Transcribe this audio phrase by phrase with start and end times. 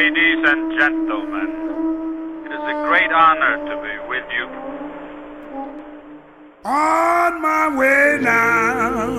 [0.00, 1.50] Ladies and gentlemen,
[2.46, 4.46] it is a great honor to be with you.
[6.64, 9.10] On my way now,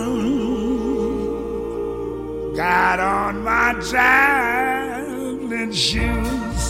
[2.55, 6.63] got on my traveling shoes.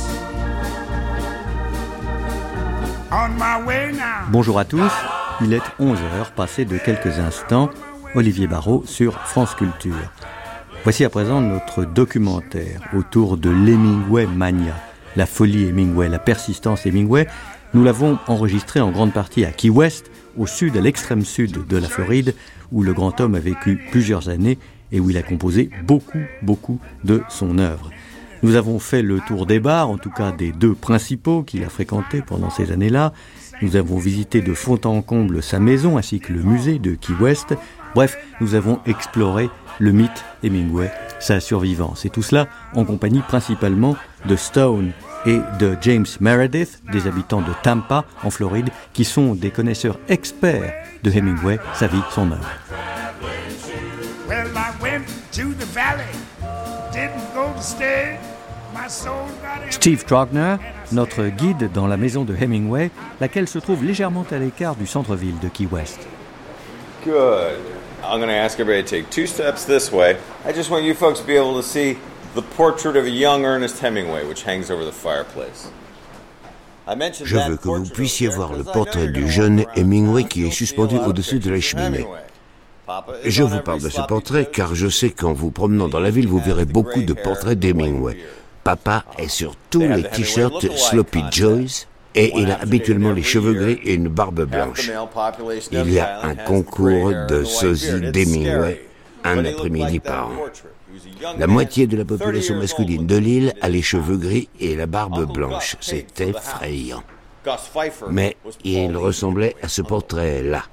[3.11, 4.27] On my way now.
[4.29, 4.91] Bonjour à tous,
[5.39, 7.69] il est 11h, passé de quelques instants,
[8.13, 10.11] Olivier Barrault sur France Culture.
[10.83, 14.75] Voici à présent notre documentaire autour de l'Hemingway Mania,
[15.15, 17.27] la folie Hemingway, la persistance Hemingway.
[17.75, 21.77] Nous l'avons enregistré en grande partie à Key West, au sud, à l'extrême sud de
[21.77, 22.33] la Floride,
[22.71, 24.57] où le grand homme a vécu plusieurs années
[24.91, 27.91] et où il a composé beaucoup, beaucoup de son œuvre.
[28.41, 31.69] Nous avons fait le tour des bars, en tout cas des deux principaux qu'il a
[31.69, 33.13] fréquentés pendant ces années-là.
[33.61, 37.13] Nous avons visité de fond en comble sa maison ainsi que le musée de Key
[37.19, 37.53] West.
[37.93, 42.05] Bref, nous avons exploré le mythe Hemingway, sa survivance.
[42.05, 44.91] Et tout cela en compagnie principalement de Stone
[45.25, 50.73] et de James Meredith, des habitants de Tampa, en Floride, qui sont des connaisseurs experts
[51.03, 52.49] de Hemingway, sa vie, son œuvre.
[54.27, 56.05] Well, I went to the valley,
[56.91, 58.17] didn't go to stay.
[58.73, 59.75] My soul got empty.
[59.75, 60.55] Steve Trogner,
[60.93, 62.89] notre guide dans la maison de Hemingway,
[63.19, 65.99] laquelle se trouve légèrement à l'écart du centre-ville de Key West.
[67.03, 67.80] Good.
[68.03, 70.17] I'm going to ask everybody to take two steps this way.
[70.43, 71.97] I just want you folks to be able to see
[72.33, 75.69] the portrait of a young Ernest Hemingway, which hangs over the fireplace.
[76.87, 79.65] I mentioned Je veux que vous puissiez voir le portrait du jeune.
[79.75, 82.07] Hemingway qui est suspendu au-dessus de la cheminée.
[83.23, 86.27] Je vous parle de ce portrait car je sais qu'en vous promenant dans la ville,
[86.27, 88.17] vous verrez beaucoup de portraits d'Hemingway.
[88.63, 93.79] Papa est sur tous les t-shirts Sloppy Joyce et il a habituellement les cheveux gris
[93.83, 94.91] et une barbe blanche.
[95.71, 98.81] Il y a un concours de sosie d'Hemingway
[99.23, 100.31] un après-midi par an.
[101.37, 105.31] La moitié de la population masculine de l'île a les cheveux gris et la barbe
[105.31, 105.75] blanche.
[105.79, 107.03] C'est effrayant.
[108.09, 110.63] Mais il ressemblait à ce portrait-là.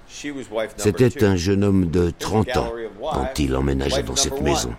[0.76, 4.74] C'était un jeune homme de 30 ans quand il emménageait dans cette maison.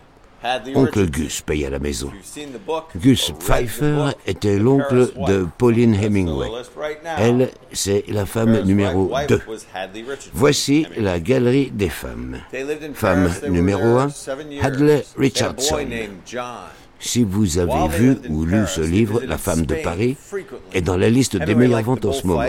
[0.76, 2.12] Oncle Gus paya la maison.
[2.96, 6.48] Gus Pfeiffer était l'oncle de Pauline Hemingway.
[7.18, 9.42] Elle, c'est la femme numéro 2.
[10.34, 12.38] Voici la galerie des femmes.
[12.94, 14.10] Femme numéro 1,
[14.62, 15.88] Hadley Richardson.
[17.00, 20.18] Si vous avez vu ou lu ce livre, La femme de Paris
[20.74, 22.44] est dans la liste des meilleures ventes en ce moment.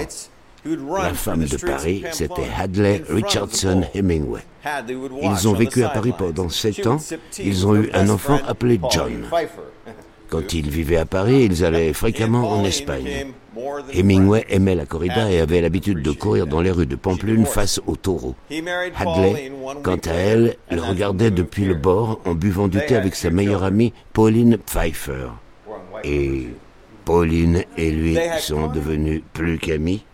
[0.65, 4.41] La femme de Paris, c'était Hadley Richardson Hemingway.
[5.22, 6.98] Ils ont vécu à Paris pendant sept ans.
[7.38, 9.25] Ils ont eu un enfant appelé John.
[10.28, 13.32] Quand ils vivaient à Paris, ils allaient fréquemment en Espagne.
[13.93, 17.81] Hemingway aimait la corrida et avait l'habitude de courir dans les rues de Pamplune face
[17.87, 18.37] aux taureaux.
[18.97, 19.50] Hadley,
[19.82, 23.65] quant à elle, le regardait depuis le bord en buvant du thé avec sa meilleure
[23.65, 25.31] amie Pauline Pfeiffer.
[26.04, 26.49] Et
[27.04, 30.04] Pauline et lui sont devenus plus qu'amis.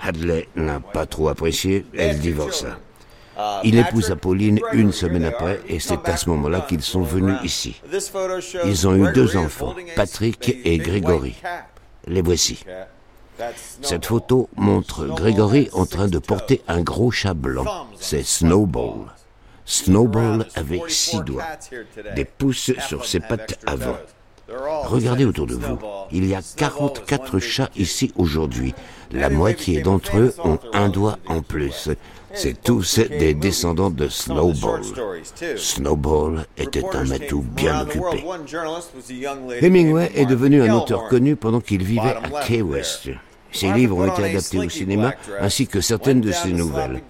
[0.00, 2.78] Hadley n'a pas trop apprécié, elle divorça.
[3.62, 7.80] Il épousa Pauline une semaine après et c'est à ce moment-là qu'ils sont venus ici.
[8.64, 11.36] Ils ont eu deux enfants, Patrick et Grégory.
[12.06, 12.64] Les voici.
[13.82, 17.86] Cette photo montre Grégory en train de porter un gros chat blanc.
[17.96, 19.12] C'est Snowball.
[19.64, 21.44] Snowball avait six doigts,
[22.16, 23.98] des pouces sur ses pattes avant.
[24.48, 25.78] Regardez autour de vous.
[26.10, 28.74] Il y a 44 chats ici aujourd'hui.
[29.12, 31.90] La moitié d'entre eux ont un doigt en plus.
[32.34, 34.82] C'est tous des descendants de Snowball.
[35.56, 38.24] Snowball était un matou bien occupé.
[39.60, 43.10] Hemingway est devenu un auteur connu pendant qu'il vivait à Key West.
[43.52, 47.02] Ses livres ont été adaptés au cinéma, ainsi que certaines de ses nouvelles.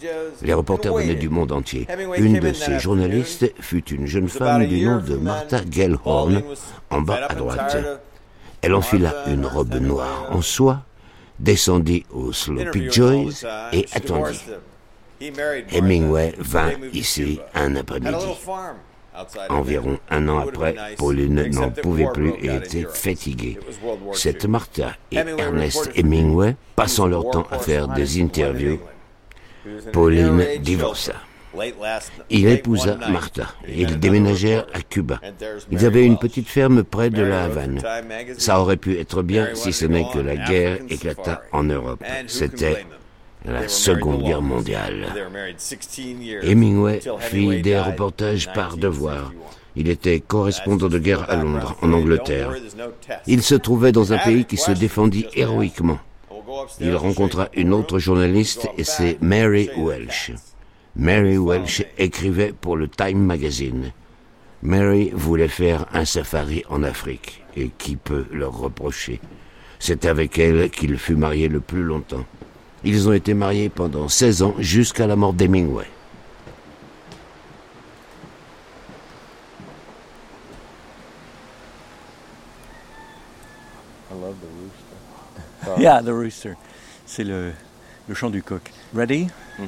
[0.42, 1.86] Les reporters venaient du monde entier.
[2.16, 6.42] Une de ces journalistes fut une jeune femme du nom de Martha Gellhorn,
[6.90, 7.76] en bas à droite.
[8.62, 10.82] Elle enfila une robe noire en soie,
[11.38, 14.40] descendit au Sloppy Joyce et attendit.
[15.70, 18.26] Hemingway vint ici un après-midi.
[19.48, 23.58] Environ un an après, Pauline n'en pouvait plus et était fatiguée.
[24.12, 28.78] Cette Martha et Ernest Hemingway, passant leur temps à faire des interviews,
[29.92, 31.14] Pauline divorça.
[32.30, 33.48] Il épousa Martha.
[33.66, 35.20] Et ils déménagèrent à Cuba.
[35.70, 37.80] Ils avaient une petite ferme près de la Havane.
[38.36, 42.02] Ça aurait pu être bien si ce n'est que la guerre éclata en Europe.
[42.26, 42.84] C'était
[43.44, 45.06] la Seconde Guerre mondiale.
[46.42, 49.32] Hemingway fit des reportages par devoir.
[49.76, 52.54] Il était correspondant de guerre à Londres, en Angleterre.
[53.26, 55.98] Il se trouvait dans un pays qui se défendit héroïquement.
[56.80, 60.32] Il rencontra une autre journaliste et c'est Mary Welsh.
[60.96, 63.92] Mary Welsh écrivait pour le Time Magazine.
[64.62, 69.20] Mary voulait faire un safari en Afrique, et qui peut leur reprocher?
[69.78, 72.24] C'est avec elle qu'il fut marié le plus longtemps.
[72.90, 75.84] Ils ont été mariés pendant 16 ans jusqu'à la mort d'Hemingway.
[85.78, 86.54] Yeah, the rooster.
[87.04, 87.52] C'est le,
[88.08, 88.72] le chant du coq.
[88.96, 89.26] Ready?
[89.58, 89.66] Mm-hmm.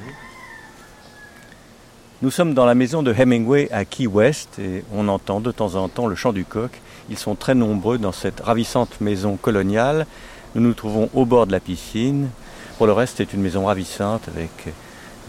[2.22, 5.74] Nous sommes dans la maison de Hemingway à Key West et on entend de temps
[5.74, 6.70] en temps le chant du coq.
[7.10, 10.06] Ils sont très nombreux dans cette ravissante maison coloniale.
[10.54, 12.30] Nous nous trouvons au bord de la piscine.
[12.80, 14.72] Pour le reste, c'est une maison ravissante avec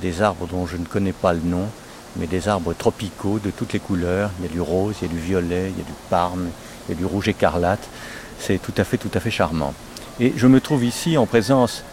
[0.01, 1.67] des arbres dont je ne connais pas le nom,
[2.15, 4.31] mais des arbres tropicaux de toutes les couleurs.
[4.39, 6.47] Il y a du rose, il y a du violet, il y a du parme,
[6.87, 7.89] il y a du rouge écarlate.
[8.39, 9.73] C'est tout à fait, tout à fait charmant.
[10.21, 11.83] Et je me trouve ici en présence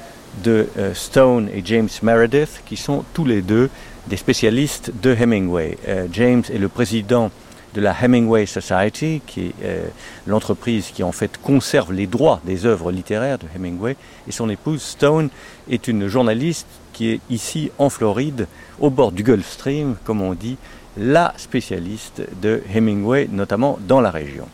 [0.44, 3.68] de euh, Stone et James Meredith, qui sont tous les deux
[4.06, 5.76] des spécialistes de Hemingway.
[5.88, 7.32] Euh, James est le président
[7.74, 9.86] de la Hemingway Society, qui est euh,
[10.26, 14.82] l'entreprise qui en fait conserve les droits des œuvres littéraires de Hemingway, et son épouse
[14.82, 15.28] Stone
[15.70, 18.46] est une journaliste qui est ici en Floride,
[18.80, 20.56] au bord du Gulf Stream, comme on dit,
[20.96, 24.48] la spécialiste de Hemingway, notamment dans la région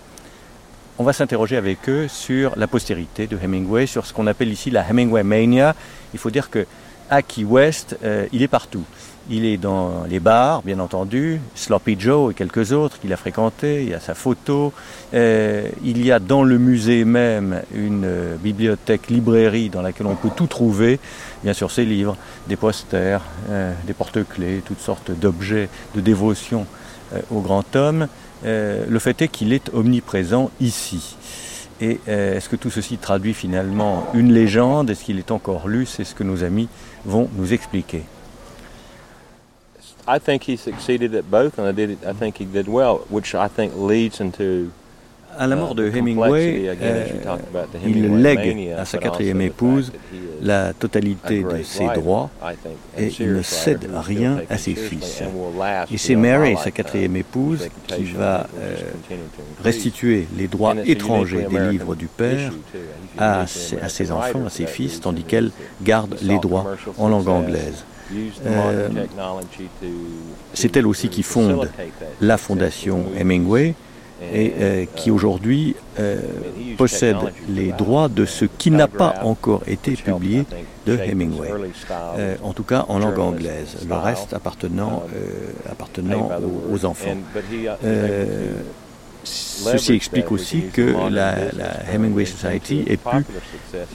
[0.98, 4.70] on va s'interroger avec eux sur la postérité de Hemingway, sur ce qu'on appelle ici
[4.70, 5.74] la Hemingway Mania.
[6.12, 6.66] Il faut dire que
[7.10, 8.84] à Key West, euh, il est partout.
[9.30, 13.82] Il est dans les bars, bien entendu, Sloppy Joe et quelques autres qu'il a fréquentés,
[13.82, 14.72] il y a sa photo.
[15.14, 20.16] Euh, il y a dans le musée même une euh, bibliothèque, librairie dans laquelle on
[20.16, 21.00] peut tout trouver,
[21.42, 22.16] bien sûr ses livres,
[22.48, 23.22] des posters,
[23.86, 26.66] des porte-clés, toutes sortes d'objets de dévotion
[27.30, 28.08] au grand homme.
[28.44, 31.16] Euh, le fait est qu'il est omniprésent ici.
[31.80, 34.90] Et euh, est-ce que tout ceci traduit finalement une légende?
[34.90, 35.86] Est-ce qu'il est encore lu?
[35.86, 36.68] C'est ce que nos amis
[37.04, 38.02] vont nous expliquer.
[40.06, 43.34] I think he succeeded at both, and I, did, I think he did well, which
[43.34, 44.70] I think leads into
[45.38, 47.04] à la mort de Hemingway, euh,
[47.84, 49.92] il lègue à sa quatrième épouse
[50.42, 52.30] la totalité de ses droits
[52.98, 55.22] et il ne cède rien à ses fils.
[55.90, 58.76] Et c'est Mary, sa quatrième épouse, qui va euh,
[59.62, 62.52] restituer les droits étrangers des livres du père
[63.18, 65.50] à ses, enfants, à ses fils, tandis qu'elle
[65.82, 67.84] garde les droits en langue anglaise.
[68.46, 68.88] Euh,
[70.52, 71.70] c'est elle aussi qui fonde
[72.20, 73.74] la fondation Hemingway,
[74.32, 76.20] et euh, qui aujourd'hui euh,
[76.76, 77.16] possède
[77.48, 80.44] les droits de ce qui n'a pas encore été publié
[80.86, 81.50] de Hemingway,
[81.90, 85.02] euh, en tout cas en langue anglaise, le reste appartenant,
[85.70, 86.30] appartenant
[86.70, 87.16] aux, enfants.
[89.62, 91.34] Ceci explique aussi que la,
[91.92, 93.24] Hemingway Society ait pu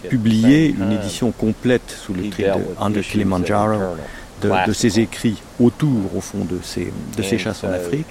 [0.10, 3.96] publier une édition complète sous le titre de Under Kilimanjaro
[4.42, 8.08] de, ses écrits autour, au fond, de ses, de ses chasses en Afrique,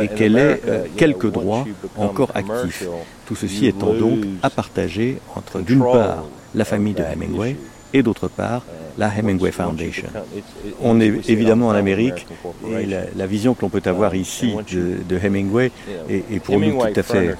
[0.00, 1.64] et qu'elle ait euh, quelques droits
[1.96, 2.84] encore actifs.
[3.26, 6.24] Tout ceci étant donc à partager entre, d'une part,
[6.54, 7.56] la famille de Hemingway
[7.92, 8.64] et d'autre part,
[8.98, 10.08] la Hemingway Foundation.
[10.80, 12.26] On est évidemment en Amérique
[12.78, 14.54] et la, vision que l'on peut avoir ici
[15.08, 15.70] de, Hemingway
[16.08, 17.36] est, pour nous tout à fait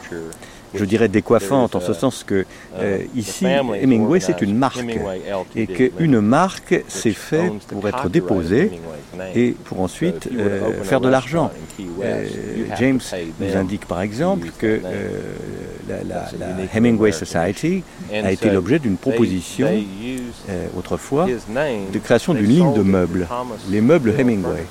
[0.75, 2.45] je dirais, décoiffante, en ce sens que
[2.79, 4.85] euh, ici, Hemingway, c'est une marque,
[5.57, 8.73] et qu'une marque, c'est fait pour être déposée
[9.35, 11.51] et pour ensuite euh, faire de l'argent.
[12.03, 12.27] Euh,
[12.79, 13.01] James
[13.41, 14.81] nous indique par exemple que
[15.89, 16.29] la,
[16.75, 19.69] Hemingway Society a été l'objet d'une proposition
[20.77, 23.27] autrefois de création d'une ligne de meubles,
[23.71, 24.65] les meubles Hemingway.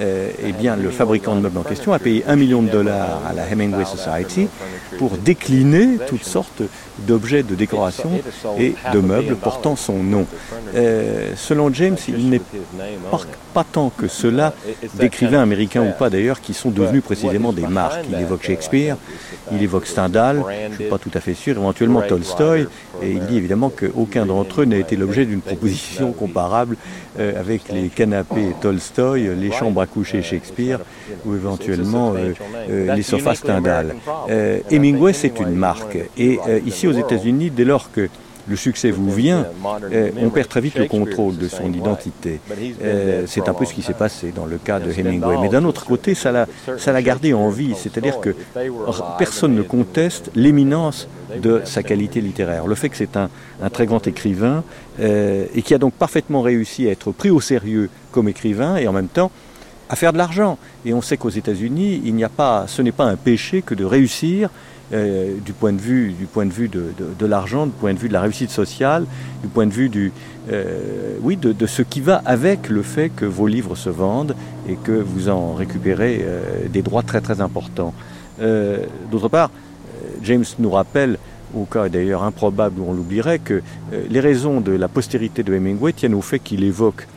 [0.00, 3.22] Euh, eh bien, le fabricant de meubles en question a payé un million de dollars
[3.26, 4.48] à la Hemingway Society
[4.98, 6.62] pour décliner toutes sortes
[6.98, 8.10] d'objets de décoration
[8.58, 10.26] et de meubles portant son nom.
[10.74, 12.40] Euh, selon James, il n'est
[13.54, 14.54] pas, tant que cela
[14.94, 18.04] d'écrivains américains ou pas d'ailleurs qui sont devenus précisément des marques.
[18.10, 18.96] Il évoque Shakespeare,
[19.52, 22.66] il évoque Stendhal, je ne suis pas tout à fait sûr, éventuellement Tolstoy,
[23.02, 26.76] et il dit évidemment qu'aucun d'entre eux n'a été l'objet d'une proposition comparable
[27.18, 30.80] euh, avec les canapés Tolstoy, les chambres à coucher Shakespeare
[31.24, 32.32] ou éventuellement euh,
[32.70, 33.94] euh, les sofas Stendhal.
[34.70, 35.98] Hemingway, c'est une marque.
[36.16, 38.08] Et ici aux États-Unis, dès lors que
[38.48, 39.46] le succès vous vient,
[39.92, 42.40] euh, on perd très vite le contrôle de son identité.
[42.82, 45.36] Euh, c'est un peu ce qui s'est passé dans le cas de Hemingway.
[45.40, 48.34] Mais d'un autre côté, ça l'a gardé en vie, c'est-à-dire que
[49.18, 51.08] personne ne conteste l'éminence
[51.42, 52.66] de sa qualité littéraire.
[52.66, 53.28] Le fait que c'est un,
[53.72, 54.62] très grand écrivain
[55.00, 58.86] euh, et qui a donc parfaitement réussi à être pris au sérieux comme écrivain et
[58.86, 59.30] en même temps
[59.88, 60.58] à faire de l'argent.
[60.84, 63.74] Et on sait qu'aux États-Unis, il n'y a pas, ce n'est pas un péché que
[63.74, 64.50] de réussir
[64.92, 67.98] euh, du point de vue, du point de, vue de, de, l'argent, du point de
[67.98, 69.04] vue de la réussite sociale,
[69.42, 70.12] du point de vue du,
[70.52, 74.36] euh, oui, de, de, ce qui va avec le fait que vos livres se vendent
[74.68, 77.94] et que vous en récupérez euh, des droits très très importants.
[79.10, 79.50] D'autre part,
[80.22, 81.16] James nous rappelle,
[81.54, 83.62] au cas d'ailleurs improbable où on l'oublierait, que
[84.10, 87.08] les raisons de la postérité de Hemingway tiennent au fait qu'il évoque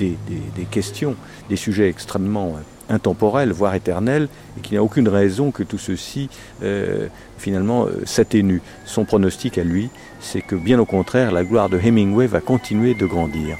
[0.00, 1.14] des, questions,
[1.48, 2.56] des sujets extrêmement
[2.88, 4.28] intemporel, voire éternel,
[4.58, 6.28] et qu'il n'y a aucune raison que tout ceci
[6.62, 8.62] euh, finalement euh, s'atténue.
[8.84, 9.90] Son pronostic à lui,
[10.20, 13.56] c'est que bien au contraire, la gloire de Hemingway va continuer de grandir.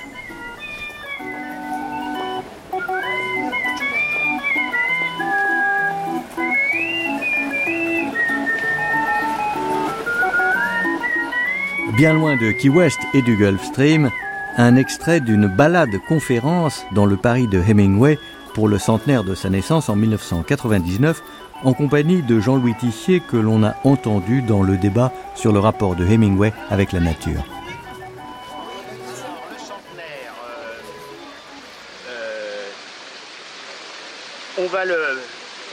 [11.97, 14.11] Bien loin de Key West et du Gulf Stream,
[14.57, 18.19] un extrait d'une balade conférence dans le Paris de Hemingway
[18.55, 21.23] pour le centenaire de sa naissance en 1999
[21.63, 25.95] en compagnie de Jean-Louis Tissier que l'on a entendu dans le débat sur le rapport
[25.95, 27.45] de Hemingway avec la nature.
[34.61, 35.21] on va le,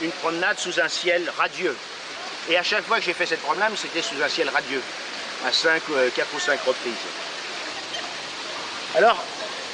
[0.02, 1.76] une promenade sous un ciel radieux.
[2.48, 4.82] Et à chaque fois que j'ai fait cette promenade, c'était sous un ciel radieux,
[5.46, 6.94] à 5, euh, 4 ou 5 reprises.
[8.96, 9.22] Alors,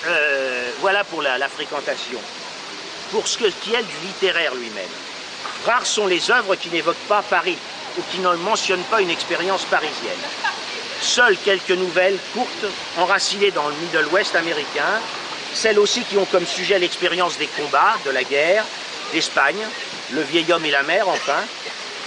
[0.06, 2.18] euh, voilà pour la, fréquentation
[3.11, 4.85] pour ce qui est du littéraire lui-même.
[5.66, 7.56] Rares sont les œuvres qui n'évoquent pas Paris
[7.97, 10.12] ou qui ne mentionnent pas une expérience parisienne.
[11.00, 12.66] Seules quelques nouvelles courtes,
[12.99, 15.00] enracinées dans le Middle West américain,
[15.54, 18.64] celles aussi qui ont comme sujet l'expérience des combats, de la guerre,
[19.12, 19.64] d'Espagne,
[20.12, 21.40] le vieil homme et la mer, enfin,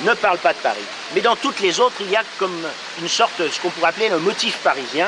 [0.02, 0.84] ne parlent pas de Paris.
[1.16, 2.68] Mais dans toutes les autres, il y a comme
[3.02, 5.08] une sorte, ce qu'on pourrait appeler le motif parisien,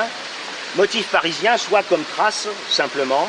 [0.76, 3.28] motif parisien soit comme trace, simplement,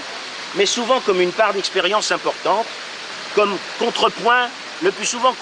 [0.56, 2.66] mais souvent comme une part d'expérience importante,
[3.36, 4.50] comme contrepoint,
[4.82, 5.36] le plus souvent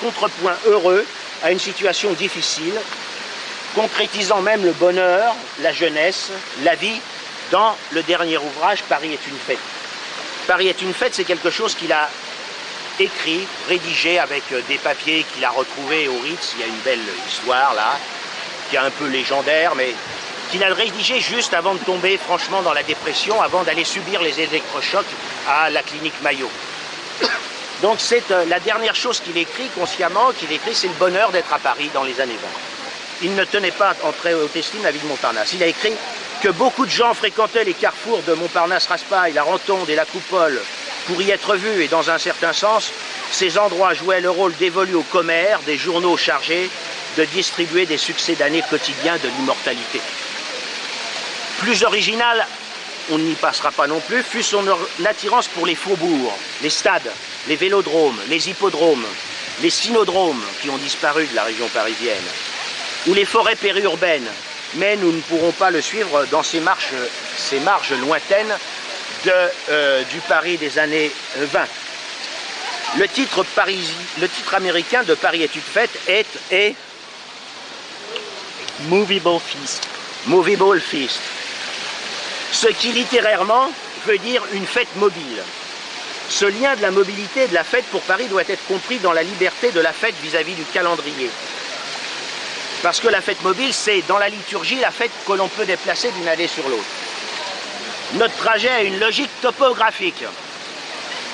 [0.00, 1.04] contrepoint heureux
[1.42, 2.74] à une situation difficile,
[3.74, 6.30] concrétisant même le bonheur, la jeunesse,
[6.62, 7.00] la vie,
[7.50, 9.58] dans le dernier ouvrage, Paris est une fête.
[10.46, 12.08] Paris est une fête, c'est quelque chose qu'il a
[13.00, 16.54] écrit, rédigé avec euh, des papiers qu'il a retrouvés au Ritz.
[16.54, 17.98] Il y a une belle histoire là,
[18.68, 19.94] qui est un peu légendaire, mais
[20.50, 24.40] qu'il a rédigé juste avant de tomber franchement dans la dépression, avant d'aller subir les
[24.40, 25.06] électrochocs
[25.48, 26.50] à la clinique Maillot.
[27.82, 31.52] Donc c'est euh, la dernière chose qu'il écrit consciemment, qu'il écrit, c'est le bonheur d'être
[31.52, 32.48] à Paris dans les années 20.
[33.22, 35.52] Il ne tenait pas en très haute estime la ville de Montparnasse.
[35.52, 35.94] Il a écrit
[36.42, 40.60] que beaucoup de gens fréquentaient les carrefours de Montparnasse-Raspail, la Rentonde et la Coupole
[41.06, 42.90] pour y être vus, et dans un certain sens,
[43.30, 46.70] ces endroits jouaient le rôle dévolu aux commères, des journaux chargés
[47.16, 50.00] de distribuer des succès d'années quotidiens de l'immortalité.
[51.64, 52.46] Plus original,
[53.10, 54.66] on n'y passera pas non plus, fut son
[55.06, 57.10] attirance pour les faubourgs, les stades,
[57.48, 59.06] les vélodromes, les hippodromes,
[59.62, 62.22] les synodromes qui ont disparu de la région parisienne,
[63.06, 64.28] ou les forêts périurbaines.
[64.74, 66.92] Mais nous ne pourrons pas le suivre dans ces marches,
[67.38, 68.54] ces marges lointaines
[69.24, 69.32] de,
[69.70, 71.60] euh, du Paris des années 20.
[72.98, 73.88] Le titre, Paris,
[74.20, 76.74] le titre américain de Paris est une fête est, est
[78.80, 79.88] Movable Feast.
[80.26, 81.20] Movable Feast.
[82.54, 83.70] Ce qui littérairement
[84.06, 85.42] veut dire une fête mobile.
[86.30, 89.12] Ce lien de la mobilité et de la fête pour Paris doit être compris dans
[89.12, 91.30] la liberté de la fête vis-à-vis -vis du calendrier.
[92.82, 96.12] Parce que la fête mobile, c'est dans la liturgie la fête que l'on peut déplacer
[96.12, 96.94] d'une année sur l'autre.
[98.14, 100.24] Notre trajet a une logique topographique.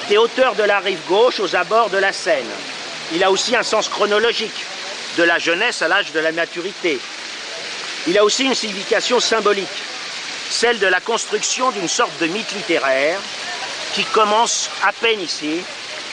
[0.08, 2.54] Des hauteurs de la rive gauche aux abords de la Seine.
[3.12, 4.64] Il a aussi un sens chronologique,
[5.18, 6.98] de la jeunesse à l'âge de la maturité.
[8.06, 9.78] Il a aussi une signification symbolique,
[10.50, 13.18] celle de la construction d'une sorte de mythe littéraire
[13.94, 15.60] qui commence à peine ici,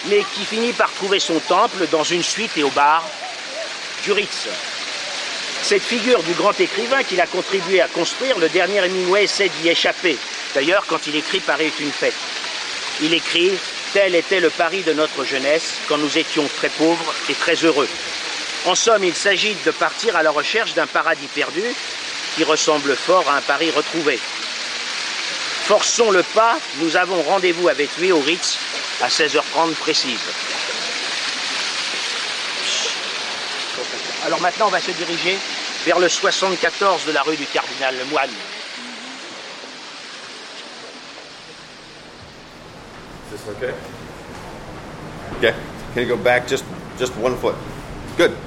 [0.06, 3.04] mais qui finit par trouver son temple dans une suite et au bar
[4.04, 4.48] du Ritz.
[5.64, 9.70] Cette figure du grand écrivain qu'il a contribué à construire, le dernier Hemingway essaie d'y
[9.70, 10.18] échapper.
[10.54, 12.14] D'ailleurs, quand il écrit Paris est une fête,
[13.02, 13.52] il écrit
[13.94, 17.88] Tel était le Paris de notre jeunesse quand nous étions très pauvres et très heureux.
[18.66, 21.64] En somme, il s'agit de partir à la recherche d'un paradis perdu
[22.38, 24.20] qui ressemble fort à un Paris retrouvé.
[25.66, 28.60] Forçons le pas, nous avons rendez-vous avec lui au Ritz
[29.02, 30.20] à 16h30 précise.
[34.26, 35.38] Alors maintenant, on va se diriger
[35.86, 38.30] vers le 74 de la rue du Cardinal Lemoine.
[43.26, 43.42] Is this?
[48.16, 48.38] Good.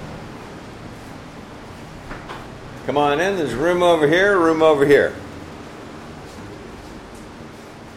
[2.87, 3.37] Come on in.
[3.37, 5.13] There's room over here, room over here.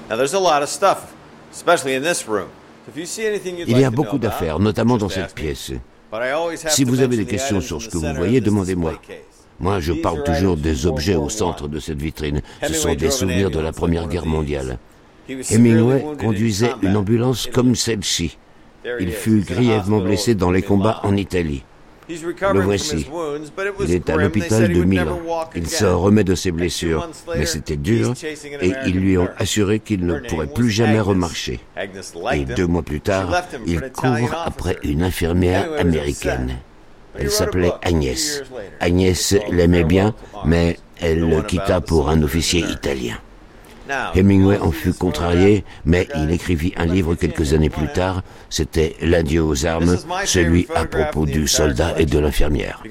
[0.10, 1.14] Now there's a lot of stuff,
[1.52, 2.50] especially in this room.
[2.96, 5.72] Il y a beaucoup d'affaires, notamment dans cette pièce.
[6.68, 9.00] Si vous avez des questions sur ce que vous voyez, demandez-moi.
[9.60, 12.42] Moi, je parle toujours des objets au centre de cette vitrine.
[12.62, 14.78] Ce sont des souvenirs de la Première Guerre mondiale.
[15.30, 18.38] Hemingway conduisait une ambulance comme celle-ci.
[19.00, 21.64] Il fut grièvement blessé dans les combats en Italie.
[22.10, 23.08] Le voici.
[23.82, 25.20] Il est à l'hôpital de Milan.
[25.56, 28.14] Il se remet de ses blessures, mais c'était dur
[28.62, 31.60] et ils lui ont assuré qu'il ne pourrait plus jamais remarcher.
[32.34, 36.58] Et deux mois plus tard, il court après une infirmière américaine.
[37.18, 38.44] Elle s'appelait Agnès.
[38.80, 43.18] Agnès l'aimait bien, mais elle le quitta pour un officier italien.
[44.16, 48.24] Hemingway en fut contrarié, mais il écrivit un livre quelques années plus tard.
[48.50, 52.84] C'était L'adieu aux armes, celui à propos du soldat et de l'infirmière.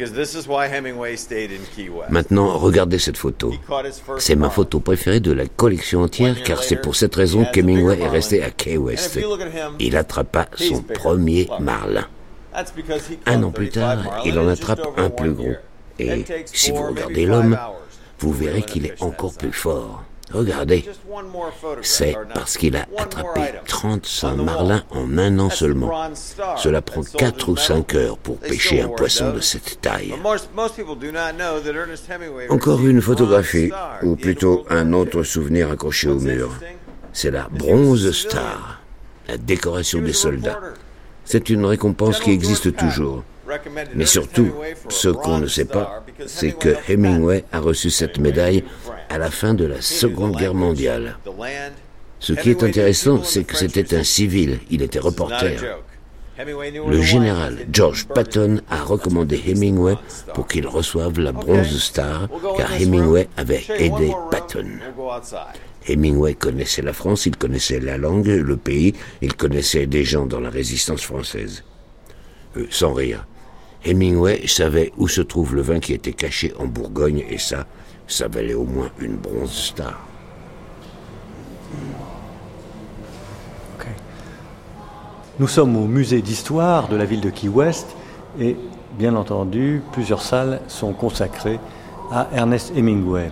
[2.11, 3.55] Maintenant, regardez cette photo.
[4.19, 8.09] C'est ma photo préférée de la collection entière, car c'est pour cette raison qu'Hemingway est
[8.09, 9.19] resté à Key West.
[9.79, 12.07] Il attrapa son premier marlin.
[13.27, 15.55] Un an plus tard, il en attrape un plus gros.
[15.99, 17.59] Et si vous regardez l'homme,
[18.19, 20.05] vous verrez qu'il est encore plus fort.
[20.33, 20.85] Regardez,
[21.83, 26.11] c'est parce qu'il a attrapé 35 marlins en un an seulement.
[26.57, 30.15] Cela prend 4 ou 5 heures pour pêcher un poisson de cette taille.
[32.49, 33.71] Encore une photographie,
[34.03, 36.51] ou plutôt un autre souvenir accroché au mur.
[37.13, 38.81] C'est la Bronze Star,
[39.29, 40.61] la décoration des soldats.
[41.25, 43.23] C'est une récompense qui existe toujours.
[43.95, 44.51] Mais surtout,
[44.89, 48.65] ce qu'on ne sait pas, c'est que Hemingway a reçu cette médaille
[49.13, 51.19] à la fin de la Seconde Guerre mondiale.
[52.19, 55.57] Ce qui est intéressant, c'est que c'était un civil, il était reporter.
[56.39, 59.97] Le général George Patton a recommandé Hemingway
[60.35, 64.67] pour qu'il reçoive la Bronze Star, car Hemingway avait aidé Patton.
[65.87, 70.41] Hemingway connaissait la France, il connaissait la langue, le pays, il connaissait des gens dans
[70.41, 71.65] la résistance française.
[72.57, 73.27] Euh, sans rire.
[73.85, 77.67] Hemingway savait où se trouve le vin qui était caché en Bourgogne, et ça,
[78.13, 79.99] ça valait au moins une bronze star.
[85.41, 87.97] Nous sommes au musée d'histoire de la ville de Key West
[88.39, 88.55] et
[88.99, 91.59] bien entendu, plusieurs salles sont consacrées
[92.13, 93.31] à Ernest Hemingway.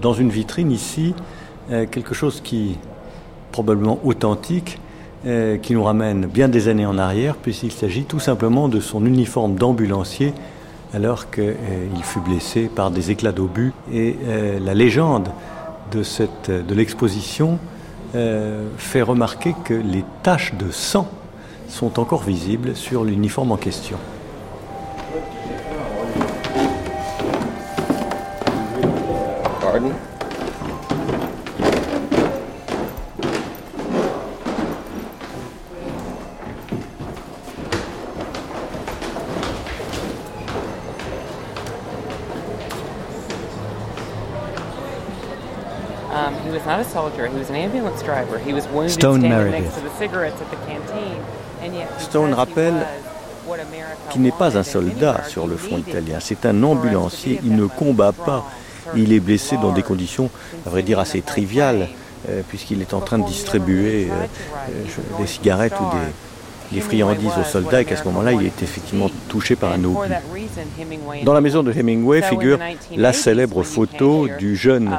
[0.00, 1.14] Dans une vitrine ici,
[1.72, 2.78] euh, quelque chose qui
[3.50, 4.78] probablement authentique,
[5.26, 9.04] euh, qui nous ramène bien des années en arrière, puisqu'il s'agit tout simplement de son
[9.04, 10.32] uniforme d'ambulancier
[10.94, 13.72] alors qu'il fut blessé par des éclats d'obus.
[13.92, 15.28] Et euh, la légende
[15.90, 17.58] de, cette, de l'exposition
[18.14, 21.08] euh, fait remarquer que les taches de sang
[21.68, 23.96] sont encore visibles sur l'uniforme en question.
[48.88, 49.72] Stone Meredith.
[51.98, 52.86] Stone rappelle
[54.10, 58.12] qu'il n'est pas un soldat sur le front italien, c'est un ambulancier, il ne combat
[58.12, 58.44] pas,
[58.96, 60.30] il est blessé dans des conditions,
[60.66, 61.88] à vrai dire, assez triviales,
[62.28, 64.26] euh, puisqu'il est en train de distribuer euh,
[64.70, 66.12] euh, des cigarettes ou des,
[66.72, 70.12] les friandises aux soldats et qu'à ce moment-là, il est effectivement touché par un obus.
[71.24, 72.58] Dans la maison de Hemingway figure
[72.96, 74.90] la célèbre photo du jeune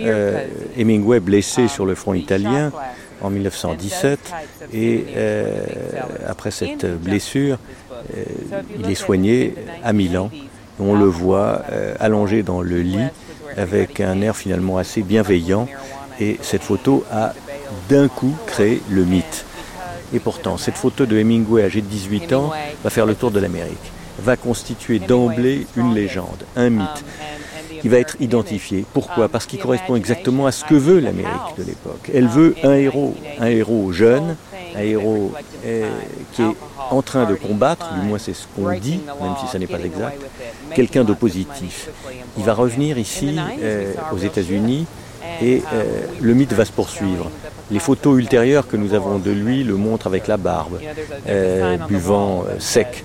[0.00, 0.44] euh,
[0.76, 2.72] Hemingway blessé sur le front italien
[3.20, 4.32] en 1917
[4.72, 5.64] et euh,
[6.26, 7.58] après cette blessure,
[8.16, 8.24] euh,
[8.78, 10.30] il est soigné à Milan.
[10.80, 11.62] On le voit
[11.98, 13.08] allongé dans le lit
[13.56, 15.66] avec un air finalement assez bienveillant
[16.20, 17.34] et cette photo a
[17.88, 19.44] d'un coup créé le mythe.
[20.14, 22.50] Et pourtant, cette photo de Hemingway âgé de 18 ans
[22.82, 27.04] va faire le tour de l'Amérique, va constituer d'emblée une légende, un mythe
[27.80, 28.84] qui va être identifié.
[28.92, 29.28] Pourquoi?
[29.28, 32.10] Parce qu'il correspond exactement à ce que veut l'Amérique de l'époque.
[32.12, 34.36] Elle veut un héros, un héros jeune,
[34.76, 35.32] un héros
[35.64, 35.90] euh,
[36.32, 36.56] qui est
[36.90, 39.80] en train de combattre, du moins c'est ce qu'on dit, même si ça n'est pas
[39.80, 40.20] exact,
[40.74, 41.88] quelqu'un de positif.
[42.36, 44.86] Il va revenir ici euh, aux États-Unis
[45.42, 45.84] et euh,
[46.20, 47.30] le mythe va se poursuivre.
[47.70, 50.78] Les photos ultérieures que nous avons de lui le montrent avec la barbe,
[51.28, 53.04] euh, buvant euh, sec,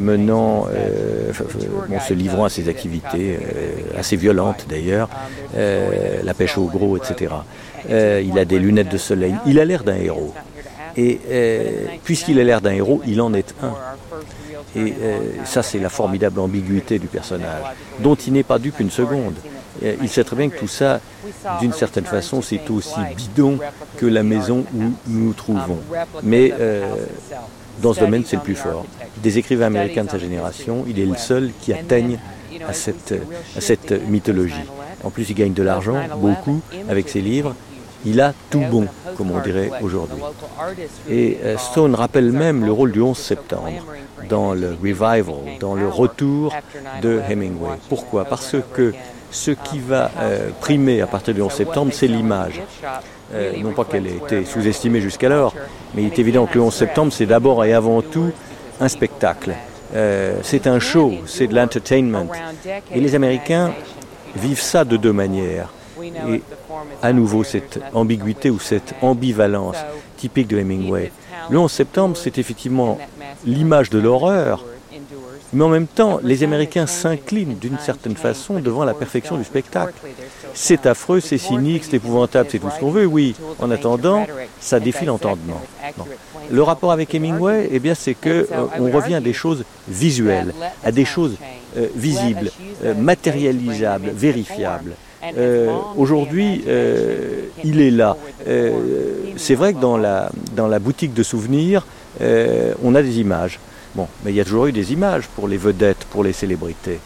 [0.00, 0.66] menant,
[2.06, 3.38] se livrant à ses activités
[3.96, 5.08] assez violentes d'ailleurs,
[5.54, 7.32] la pêche au gros, etc.
[7.88, 9.34] il a des lunettes de soleil.
[9.46, 10.34] Il a l'air d'un héros.
[10.96, 11.18] Et
[12.04, 13.74] puisqu'il a l'air d'un héros, il en est un.
[14.76, 14.92] Et
[15.44, 17.62] ça, c'est la formidable ambiguïté du personnage,
[18.00, 19.34] dont il n'est pas dupe une seconde.
[19.82, 21.00] Il sait très bien que tout ça,
[21.60, 23.58] d'une certaine façon, c'est aussi bidon
[23.96, 25.78] que la maison où nous nous trouvons.
[26.22, 26.52] Mais
[27.82, 28.84] dans ce domaine, c'est le plus fort.
[29.18, 32.18] Des écrivains américains de sa génération, il est le seul qui atteigne
[32.66, 33.14] à cette,
[33.56, 34.54] à cette mythologie.
[35.04, 37.54] En plus, il gagne de l'argent, beaucoup, avec ses livres.
[38.04, 38.86] Il a tout bon,
[39.16, 40.22] comme on dirait aujourd'hui.
[41.10, 43.84] Et euh, Stone rappelle même le rôle du 11 septembre
[44.28, 45.24] dans le revival,
[45.58, 46.54] dans le retour
[47.02, 47.76] de Hemingway.
[47.88, 48.24] Pourquoi?
[48.24, 48.94] Parce que
[49.30, 52.62] ce qui va euh, primer à partir du 11 septembre, c'est l'image.
[53.34, 55.54] Euh, non pas qu'elle ait été sous-estimée jusqu'alors,
[55.94, 58.30] mais il est évident que le 11 septembre, c'est d'abord et avant tout
[58.80, 59.54] un spectacle.
[60.42, 62.28] c'est un show, c'est de l'entertainment.
[62.94, 63.72] Et les Américains
[64.36, 65.72] vivent ça de deux manières.
[66.02, 66.42] Et
[67.02, 69.76] à nouveau, cette ambiguïté ou cette ambivalence
[70.16, 71.10] typique de Hemingway.
[71.50, 72.98] Le 11 septembre, c'est effectivement
[73.44, 74.64] l'image de l'horreur,
[75.52, 79.94] mais en même temps, les Américains s'inclinent d'une certaine façon devant la perfection du spectacle.
[80.54, 83.34] C'est affreux, c'est cynique, c'est épouvantable, c'est tout ce qu'on veut, oui.
[83.58, 84.26] En attendant,
[84.60, 85.60] ça défie l'entendement.
[86.50, 90.52] Le rapport avec Hemingway, eh bien, c'est que euh, revient à des choses visuelles,
[90.84, 91.36] à des choses
[91.76, 92.50] euh, visibles,
[92.84, 94.92] euh, matérialisables, vérifiables.
[95.96, 96.62] Aujourd'hui,
[97.64, 98.16] il est là.
[99.36, 101.86] c'est vrai que dans la, dans la boutique de souvenirs,
[102.20, 103.58] on a des images.
[103.94, 107.00] Bon, mais il y a toujours eu des images pour les vedettes, pour les célébrités.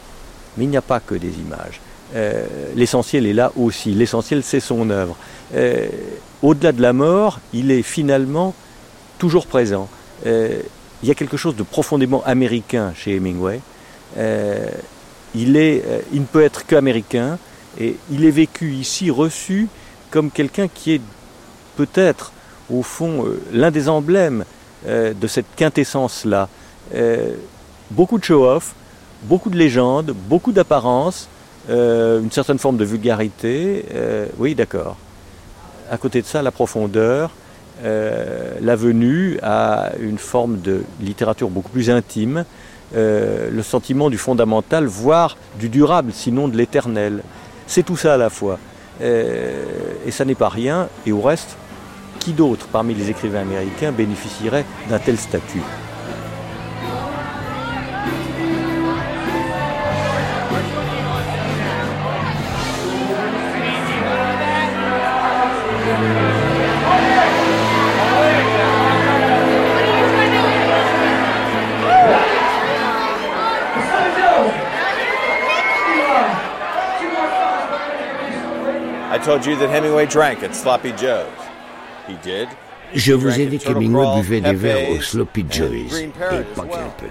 [0.57, 1.81] Mais il n'y a pas que des images.
[2.15, 3.93] Euh, l'essentiel est là aussi.
[3.93, 5.17] L'essentiel, c'est son œuvre.
[5.55, 5.89] Euh,
[6.43, 8.55] au-delà de la mort, il est finalement
[9.19, 9.89] toujours présent.
[10.27, 10.61] Euh,
[11.03, 13.61] il y a quelque chose de profondément américain chez Hemingway.
[15.35, 17.39] il, est, il ne peut être qu'américain
[17.81, 19.69] et il est vécu ici, reçu
[20.11, 21.01] comme quelqu'un qui est
[21.77, 22.33] peut-être,
[22.71, 24.45] au fond, l'un des emblèmes
[24.87, 26.49] de cette quintessence-là.
[26.95, 27.35] Euh,
[27.91, 28.75] beaucoup de show-off,
[29.25, 31.29] beaucoup de légendes, beaucoup d'apparence,
[31.71, 33.85] euh, une certaine forme de vulgarité.
[33.95, 34.97] Euh, oui, d'accord.
[35.91, 37.31] À côté de ça, la profondeur,
[37.85, 42.45] la venue à une forme de littérature beaucoup plus intime,
[42.95, 47.23] le sentiment du fondamental, voire du durable, sinon de l'éternel.
[47.67, 48.59] C'est tout ça à la fois.
[49.03, 50.89] et ça n'est pas rien.
[51.07, 51.57] Et au reste,
[52.21, 55.63] qui d'autre parmi les écrivains américains bénéficierait d'un tel statut?
[82.95, 86.11] Je vous ai dit qu'Hemingway buvait des verres au Sloppy Joe's, et
[86.55, 87.07] pas qu'un peu.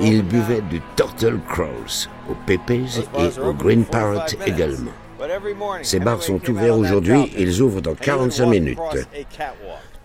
[0.00, 4.90] Il buvait du Turtle Crows, au Pepe's et au Green Parrot également.
[5.82, 8.78] Ces bars sont ouverts aujourd'hui, ils ouvrent dans 45 minutes.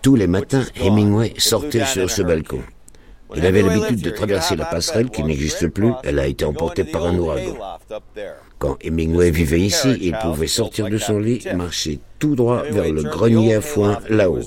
[0.02, 2.62] Tous les matins, Hemingway sortait sur ce balcon.
[3.36, 7.06] Il avait l'habitude de traverser la passerelle qui n'existe plus, elle a été emportée par
[7.06, 7.56] un ouragan.
[8.64, 13.02] Quand Hemingway vivait ici, il pouvait sortir de son lit, marcher tout droit vers le
[13.02, 14.40] grenier à foin là-haut.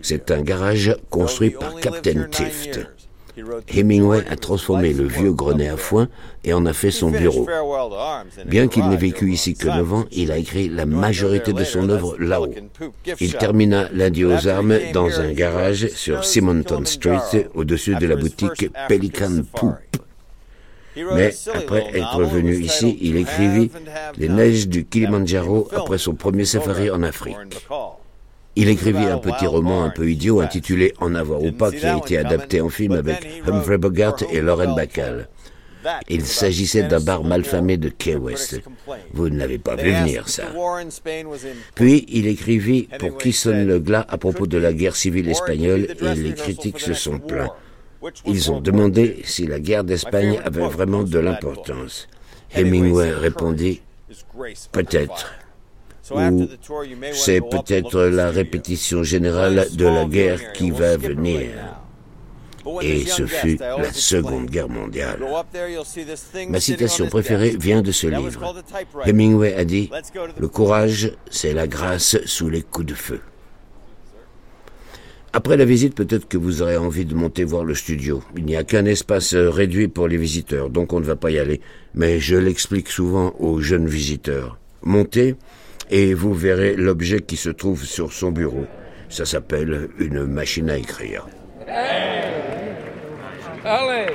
[0.00, 2.80] C'est un garage construit par Captain Tift.
[3.68, 6.08] Hemingway a transformé le vieux grenier à foin
[6.44, 7.46] et en a fait son bureau.
[8.46, 11.90] Bien qu'il n'ait vécu ici que 9 ans, il a écrit la majorité de son
[11.90, 12.54] œuvre là-haut.
[13.20, 18.70] Il termina lundi aux armes dans un garage sur Simonton Street, au-dessus de la boutique
[18.88, 19.74] Pelican Poop.
[21.14, 23.70] Mais après être venu ici, il écrivit
[24.18, 27.36] Les neiges du Kilimanjaro après son premier safari en Afrique.
[28.58, 31.98] Il écrivit un petit roman un peu idiot intitulé En avoir ou pas qui a
[31.98, 35.28] été adapté en film avec Humphrey Bogart et Lauren Bacall.
[36.08, 38.60] Il s'agissait d'un bar malfamé de Key West.
[39.12, 40.44] Vous ne l'avez pas vu venir, ça.
[41.74, 45.88] Puis il écrivit pour qui sonne le glas à propos de la guerre civile espagnole
[46.00, 47.52] et les critiques se sont plaints.
[48.26, 52.08] Ils ont demandé si la guerre d'Espagne avait vraiment de l'importance.
[52.54, 53.82] Hemingway répondit
[54.72, 55.32] Peut-être
[56.10, 56.48] ou
[57.12, 61.48] c'est peut-être la répétition générale de la guerre qui va venir.
[62.82, 65.20] Et ce fut la Seconde Guerre mondiale.
[66.48, 68.54] Ma citation préférée vient de ce livre.
[69.04, 69.90] Hemingway a dit⁇
[70.38, 73.16] Le courage, c'est la grâce sous les coups de feu⁇
[75.36, 78.22] après la visite, peut-être que vous aurez envie de monter voir le studio.
[78.38, 81.38] Il n'y a qu'un espace réduit pour les visiteurs, donc on ne va pas y
[81.38, 81.60] aller.
[81.94, 84.58] Mais je l'explique souvent aux jeunes visiteurs.
[84.82, 85.34] Montez,
[85.90, 88.64] et vous verrez l'objet qui se trouve sur son bureau.
[89.10, 91.26] Ça s'appelle une machine à écrire.
[93.62, 94.14] Allez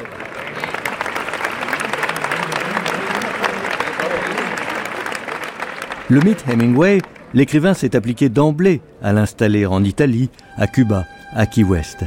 [6.10, 6.98] Le mythe Hemingway,
[7.36, 12.06] l'écrivain s'est appliqué d'emblée à l'installer en Italie, à Cuba, à Key West.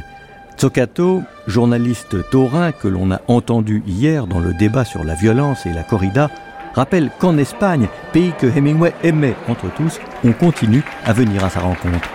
[0.59, 5.73] Zoccato, journaliste taurin que l'on a entendu hier dans le débat sur la violence et
[5.73, 6.29] la corrida,
[6.73, 11.59] rappelle qu'en Espagne, pays que Hemingway aimait entre tous, on continue à venir à sa
[11.59, 12.09] rencontre.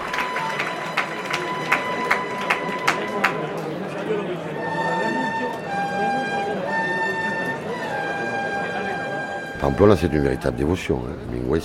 [9.60, 11.02] Pamplona, c'est une véritable dévotion.
[11.06, 11.12] Hein.
[11.30, 11.60] Hemingway,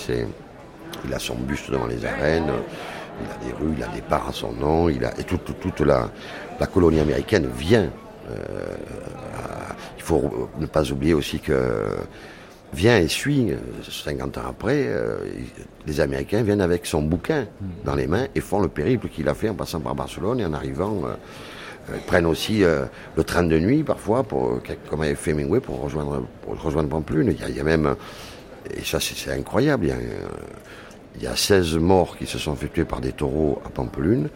[1.06, 2.52] il a son buste devant les arènes,
[3.22, 5.60] il a des rues, il a des bars à son nom, il a, et toute,
[5.60, 6.10] toute la,
[6.60, 7.90] la, colonie américaine vient.
[8.30, 8.76] Euh,
[9.98, 11.86] il faut ne pas oublier aussi que
[12.74, 13.54] vient et suit,
[13.90, 15.18] 50 ans après, euh,
[15.86, 17.46] les Américains viennent avec son bouquin
[17.84, 20.46] dans les mains et font le périple qu'il a fait en passant par Barcelone et
[20.46, 21.02] en arrivant.
[21.06, 21.16] Euh,
[21.94, 26.24] ils prennent aussi le train de nuit parfois, pour, comme avait fait Hemingway, pour rejoindre,
[26.42, 27.28] pour rejoindre Pamplune.
[27.32, 27.96] Il y, a, il y a même,
[28.76, 29.98] et ça c'est incroyable, il y a
[31.18, 34.30] il y a 16 morts qui se sont effectués par des taureaux à Pampelune.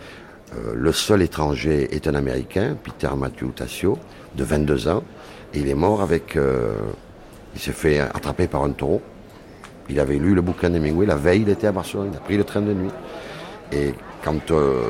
[0.55, 3.97] Euh, le seul étranger est un Américain, Peter Matthew Tassio,
[4.35, 5.03] de 22 ans.
[5.53, 6.35] Et il est mort avec...
[6.35, 6.73] Euh,
[7.55, 9.01] il s'est fait attraper par un taureau.
[9.89, 11.05] Il avait lu le bouquin d'Hemingway.
[11.05, 12.09] La veille, il était à Barcelone.
[12.13, 12.91] Il a pris le train de nuit.
[13.71, 14.81] Et quand euh,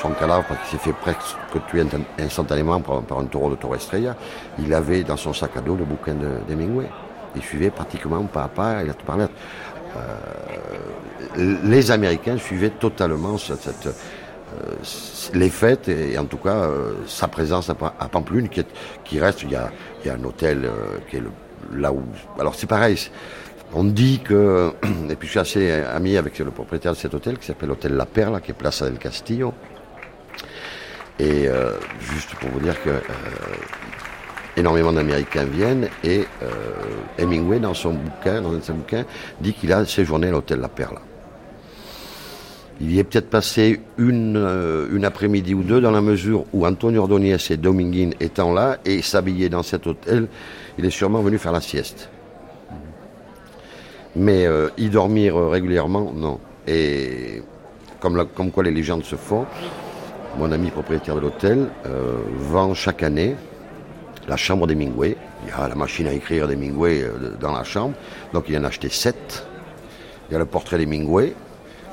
[0.00, 1.36] son cadavre, qui s'est fait presque
[1.68, 1.84] tuer
[2.18, 4.16] instantanément par, un taureau de Torre Estrella,
[4.58, 6.14] il avait dans son sac à dos le bouquin
[6.48, 6.86] d'Hemingway.
[7.36, 9.26] Il suivait pratiquement pas à pas, il a tout parlé.
[9.96, 14.74] Euh, les Américains suivaient totalement euh,
[15.34, 19.42] les fêtes et, en tout cas euh, sa présence à, Pamplune qui, reste.
[19.42, 19.70] Il y a,
[20.12, 20.68] un hôtel
[21.10, 21.22] qui est
[21.74, 22.02] là où.
[22.38, 22.98] Alors c'est pareil.
[23.74, 24.72] On dit que,
[25.10, 27.94] et puis je suis assez ami avec le propriétaire de cet hôtel qui s'appelle l'hôtel
[27.94, 29.52] La Perla, qui est place del Castillo.
[31.20, 31.48] Et
[32.00, 32.90] juste pour vous dire que
[34.58, 36.48] énormément d'Américains viennent et euh,
[37.18, 39.04] Hemingway, dans son bouquin, dans un de ses bouquins,
[39.40, 41.00] dit qu'il a séjourné à l'hôtel La Perla.
[42.80, 47.02] Il y est peut-être passé une, euh, après-midi ou deux dans la mesure où Antonio
[47.02, 50.28] Ordonez et Dominguin étant là et s'habillaient dans cet hôtel,
[50.78, 52.08] il est sûrement venu faire la sieste.
[54.14, 56.38] Mais euh, y dormir régulièrement, non.
[56.66, 57.42] Et
[58.00, 59.46] comme quoi les légendes se font,
[60.36, 61.68] mon ami propriétaire de l'hôtel
[62.38, 63.34] vend chaque année
[64.28, 65.16] la chambre d'Hemingway.
[65.44, 67.94] Il y a la machine à écrire d'Hemingway euh, dans la chambre.
[68.32, 69.46] Donc il en a acheté sept.
[70.28, 71.34] Il y a le portrait d'Hemingway.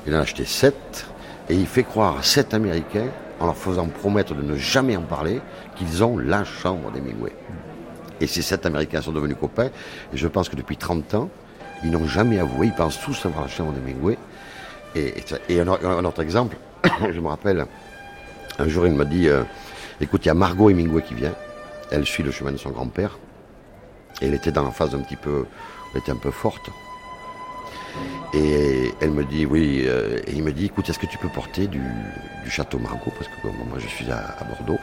[0.05, 1.07] Il en a acheté sept.
[1.49, 3.07] Et il fait croire à sept Américains,
[3.39, 5.41] en leur faisant promettre de ne jamais en parler,
[5.75, 7.31] qu'ils ont la chambre d'Hemingway.
[8.19, 9.69] Et ces sept Américains sont devenus copains.
[10.13, 11.29] Et je pense que depuis 30 ans,
[11.83, 12.67] ils n'ont jamais avoué.
[12.67, 14.17] Ils pensent tous avoir la chambre d'Hemingway.
[14.95, 15.13] Et,
[15.49, 16.55] et, un, autre exemple,
[17.13, 17.65] je me rappelle,
[18.57, 19.43] un jour il m'a dit, euh,
[19.99, 21.33] écoute, il y a Margot Hemingway qui vient.
[21.91, 23.17] Elle suit le chemin de son grand-père.
[24.21, 25.45] Elle était dans la phase un petit peu,
[25.93, 26.69] elle était un peu forte.
[28.33, 31.29] Et elle me dit, oui, euh, et il me dit, écoute, est-ce que tu peux
[31.29, 31.81] porter du,
[32.49, 34.79] château Margaux Parce que moi, je suis à, Bordeaux.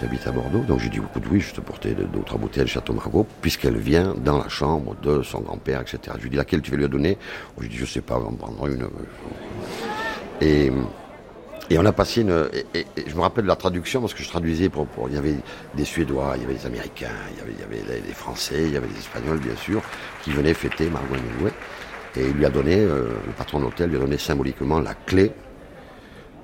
[0.00, 0.60] J'habite à Bordeaux.
[0.60, 4.14] Donc j'ai dit, écoute, oui, je te porter d'autres bouteilles de château Margaux, puisqu'elle vient
[4.14, 5.98] dans la chambre de son grand-père, etc.
[6.16, 7.18] Je lui dis, laquelle tu veux lui donner?
[7.56, 8.88] Je lui dis, je sais pas, on va en prendre une.
[10.40, 10.72] Et
[11.70, 12.48] et on a passé une.
[12.74, 15.36] Et, je me rappelle de la traduction parce que je traduisais pour, Il y avait
[15.74, 18.72] des Suédois, il y avait des Américains, il y avait, il y avait Français, il
[18.72, 19.82] y avait les Espagnols, bien sûr,
[20.22, 21.52] qui venaient fêter Margot Hemingway.
[22.16, 24.94] Et il lui a donné, euh, le patron de l'hôtel lui a donné symboliquement la
[24.94, 25.32] clé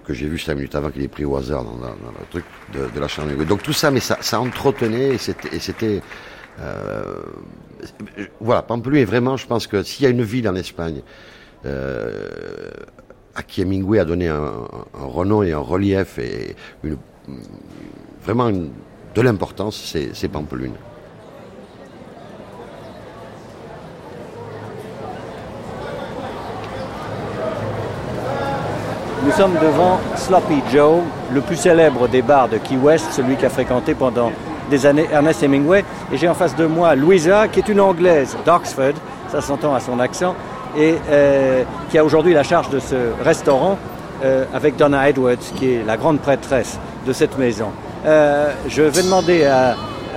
[0.04, 3.00] que j'ai vue cinq minutes avant qu'il ait pris au hasard dans, le truc de,
[3.00, 6.02] la chambre Donc tout ça, mais ça, ça entretenait et c'était.
[6.60, 7.22] Euh,
[8.40, 11.02] voilà, Pampelune est vraiment, je pense que s'il y a une ville en Espagne
[11.64, 12.28] euh,
[13.34, 14.52] à qui Hemingway a donné un,
[14.94, 16.54] renom et un relief et
[18.24, 20.74] vraiment de l'importance, c'est Pampelune.
[29.24, 31.00] Nous sommes devant Sloppy Joe,
[31.32, 34.32] le plus célèbre des bars de Key West, celui qui a fréquenté pendant
[34.68, 35.84] des années Ernest Hemingway.
[36.12, 38.94] Et j'ai en face de moi Louisa, qui est une Anglaise d'Oxford,
[39.30, 40.34] ça s'entend à son accent,
[40.76, 43.78] et euh, qui a aujourd'hui la charge de ce restaurant
[44.24, 47.68] euh, avec Donna Edwards, qui est la grande prêtresse de cette maison.
[48.06, 49.76] Euh, je vais demander à,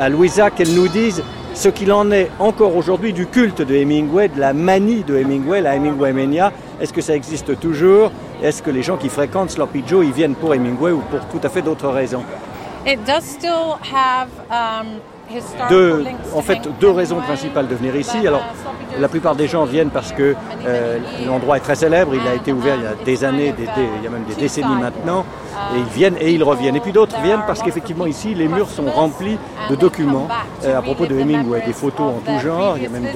[0.10, 4.40] Louisa qu'elle nous dise ce qu'il en est encore aujourd'hui du culte de Hemingway, de
[4.40, 6.52] la manie de Hemingway, la Hemingway Mania.
[6.82, 8.12] Est-ce que ça existe toujours?
[8.44, 11.40] Est-ce que les gens qui fréquentent Sloppy Joe, ils viennent pour Hemingway ou pour tout
[11.44, 12.24] à fait d'autres raisons?
[14.52, 15.00] Um,
[15.70, 18.28] deux, en fait, deux raisons principales de venir ici.
[18.28, 18.44] Alors,
[19.00, 20.36] la plupart des gens viennent parce que
[20.66, 22.14] euh, l'endroit est très célèbre.
[22.16, 24.76] Il a été ouvert il y a des années, il y a même des décennies
[24.80, 25.26] maintenant.
[25.74, 26.76] Et ils viennent et ils reviennent.
[26.76, 29.38] Et puis d'autres viennent parce qu'effectivement ici, les murs sont remplis
[29.70, 30.28] de documents
[30.64, 33.08] euh, à propos de Hemingway, des photos en tout genre, il y a même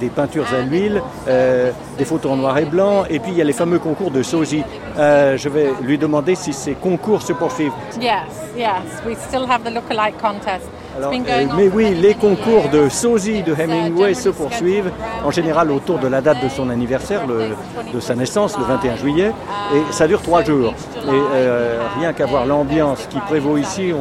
[0.00, 3.40] des, peintures à l'huile, euh, des photos en noir et blanc, et puis il y
[3.40, 4.64] a les fameux concours de sosie.
[4.96, 7.72] Je vais lui demander si ces concours se poursuivent.
[8.00, 8.22] Yes,
[8.56, 8.70] yes,
[9.06, 10.68] we still have the lookalike contest.
[11.00, 14.90] Euh, mais oui, les concours de sosie de Hemingway se poursuivent,
[15.24, 19.32] en général autour de la date de son anniversaire, de sa naissance, le 21 juillet,
[19.74, 20.74] et ça dure trois jours.
[21.04, 23.92] Et euh, rien qu'à voir l'ambiance qui prévaut ici,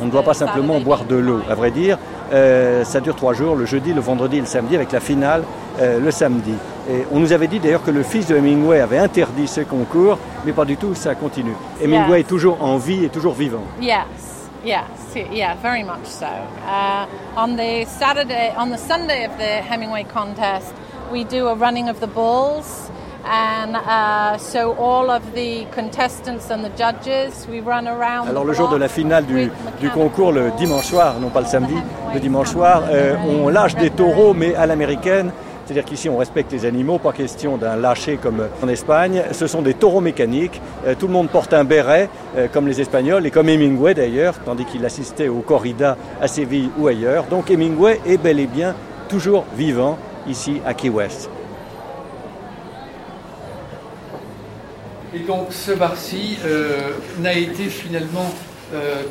[0.00, 1.98] on, ne doit pas simplement boire de l'eau, à vrai dire.
[2.32, 5.42] Euh, ça dure trois jours, le jeudi, le vendredi et le samedi, avec la finale
[5.78, 6.54] le samedi.
[6.90, 10.16] Et on nous avait dit d'ailleurs que le fils de Hemingway avait interdit ce concours,
[10.46, 11.52] mais pas du tout, ça continue.
[11.82, 13.62] Hemingway est toujours en vie et toujours vivant.
[14.66, 16.26] Yes, yeah, very much so.
[16.26, 20.74] Uh, on the Saturday, on the Sunday of the Hemingway contest,
[21.12, 22.90] we do a running of the bulls,
[23.24, 28.26] and uh, so all of the contestants and the judges, we run around.
[28.28, 31.46] Alors le jour de la finale du, du, concours, le dimanche soir, non pas le
[31.46, 31.76] samedi,
[32.12, 35.30] le dimanche soir, euh, on lâche des taureaux, mais à l'américaine.
[35.66, 39.24] C'est-à-dire qu'ici, on respecte les animaux, pas question d'un lâcher comme en Espagne.
[39.32, 40.60] Ce sont des taureaux mécaniques.
[40.86, 44.36] Euh, tout le monde porte un béret, euh, comme les Espagnols, et comme Hemingway d'ailleurs,
[44.44, 47.24] tandis qu'il assistait aux corridas à Séville ou ailleurs.
[47.24, 48.76] Donc Hemingway est bel et bien
[49.08, 49.98] toujours vivant
[50.28, 51.28] ici à Key West.
[55.12, 58.30] Et donc ce bar-ci euh, n'a été finalement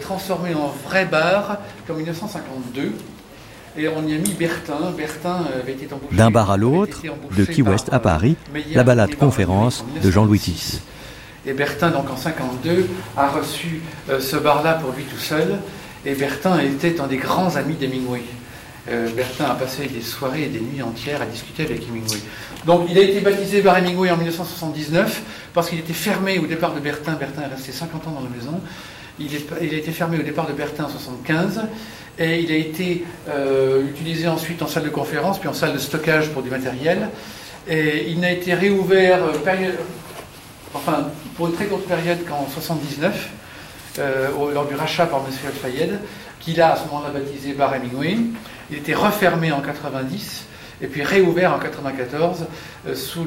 [0.02, 2.94] transformé en vrai bar qu'en 1952.
[3.78, 4.92] Et on y a mis Bertin.
[4.98, 6.16] Bertin euh, avait été embauché.
[6.16, 7.02] D'un bar à l'autre,
[7.36, 8.38] de Key West à Paris,
[8.74, 10.82] la balade conférence de Jean-Louis Tisse.
[11.46, 15.60] Et Bertin, donc en 52, a reçu euh, ce bar-là pour lui tout seul.
[16.06, 18.24] Et Bertin était un des grands amis d'Hemingway.
[18.88, 22.20] Euh, Bertin a passé des soirées et des nuits entières à discuter avec Hemingway.
[22.66, 26.74] Donc il a été baptisé bar Hemingway en 1979 parce qu'il était fermé au départ
[26.74, 27.14] de Bertin.
[27.14, 28.62] Bertin est resté 50 ans dans la maison.
[29.20, 31.62] Il, a été fermé au départ de Bertin en 1975
[32.18, 35.78] et il a été euh, utilisé ensuite en salle de conférence, puis en salle de
[35.78, 37.10] stockage pour du matériel.
[37.68, 39.70] Et il n'a été réouvert euh,
[40.74, 43.30] enfin, pour une très courte période qu'en 1979,
[44.00, 45.26] euh, lors du rachat par M.
[45.46, 46.00] Al-Fayed,
[46.40, 48.18] qu'il a à ce moment-là baptisé Bar Hemingway.
[48.70, 50.46] Il était refermé en 90
[50.82, 52.46] et puis réouvert en 94
[52.94, 53.26] sous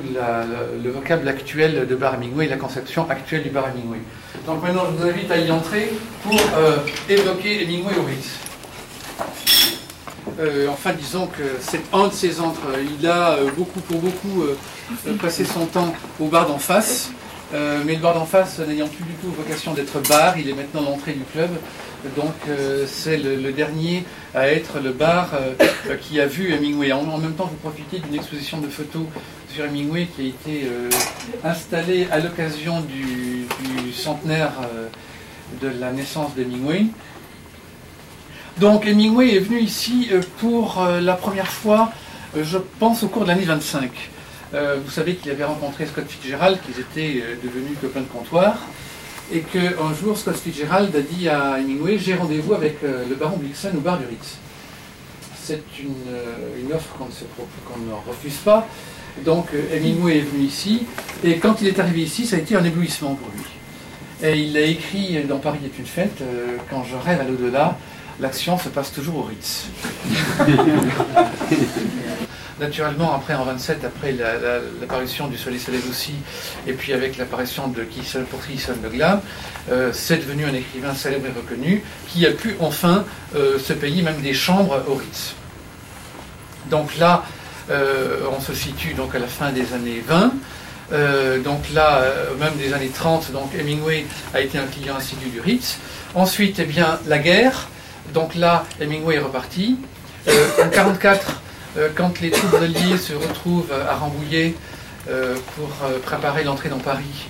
[0.83, 3.99] le vocable actuel de Bar Hemingway, la conception actuelle du Bar Hemingway.
[4.47, 5.91] Donc maintenant, je vous invite à y entrer
[6.23, 6.39] pour
[7.09, 8.49] évoquer Hemingway au Ritz.
[10.41, 12.61] Euh, enfin, disons que c'est un de ses entres.
[13.01, 17.11] Il a euh, beaucoup, pour beaucoup, euh, passé son temps au bar d'en face.
[17.53, 20.83] mais le bar d'en face, n'ayant plus du tout vocation d'être bar, il est maintenant
[20.83, 21.51] l'entrée du club.
[22.17, 22.35] Donc
[22.87, 25.33] c'est le, dernier à être le bar
[26.01, 26.93] qui a vu Hemingway.
[26.93, 29.03] En, même temps, vous profitez d'une exposition de photos
[29.53, 30.71] sur Hemingway qui a été
[31.43, 33.47] installée à l'occasion du,
[33.93, 34.53] centenaire
[35.61, 36.87] de la naissance d'Hemingway.
[38.61, 41.93] Donc Hemingway est venu ici euh, pour euh, la première fois,
[42.37, 43.91] euh, je pense, au cours de l'année 25.
[44.53, 48.57] vous savez qu'il avait rencontré Scott Fitzgerald, qu'ils étaient devenus copains de comptoir,
[49.33, 53.77] et qu'un jour, Scott Fitzgerald a dit à Hemingway J'ai rendez-vous avec le baron Blixen
[53.77, 54.39] au bar du Ritz.
[55.43, 58.67] C'est une, offre qu'on ne, refuse pas.
[59.25, 60.87] Donc Hemingway est venu ici,
[61.25, 63.45] et quand il est arrivé ici, ça a été un éblouissement pour lui.
[64.23, 66.23] Et il a écrit dans Paris est une fête,
[66.71, 67.77] quand je rêve à l'au-delà,
[68.21, 69.67] l'action se passe toujours au Ritz.
[72.61, 74.13] Naturellement, après en 27, après
[74.81, 76.15] l'apparition du Soleil se aussi,
[76.67, 79.21] et puis avec l'apparition de qui pour sonne le glam,
[79.71, 83.05] euh, c'est devenu un écrivain célèbre et reconnu qui a pu enfin
[83.37, 85.35] euh, se payer même des chambres au Ritz.
[86.69, 87.25] Donc là,
[87.71, 90.33] euh, on se situe donc à la fin des années 20.
[91.45, 92.03] donc là,
[92.41, 95.79] même des années 30, donc Hemingway a été un client assidu du Ritz.
[96.15, 97.69] Ensuite, eh bien, la guerre,
[98.15, 99.77] donc là, Hemingway est reparti.
[100.27, 101.33] Euh, en 1944, euh,
[101.95, 104.55] quand les troupes alliées se retrouvent à Rambouillet
[105.09, 105.69] euh, pour
[106.03, 107.29] préparer l'entrée dans Paris,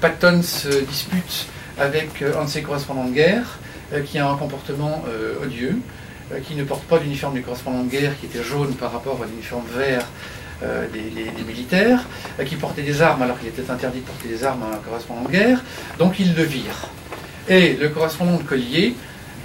[0.00, 1.46] Patton se dispute
[1.78, 3.58] avec un de ses correspondants de guerre,
[4.06, 5.04] qui a un comportement
[5.42, 5.78] odieux,
[6.46, 9.26] qui ne porte pas l'uniforme du correspondant de guerre, qui était jaune par rapport à
[9.26, 10.06] l'uniforme vert
[10.94, 12.06] des, militaires,
[12.46, 15.24] qui portait des armes alors qu'il était interdit de porter des armes à un correspondant
[15.24, 15.62] de guerre,
[15.98, 16.88] donc il le vire.
[17.48, 18.94] Et le correspondant de Collier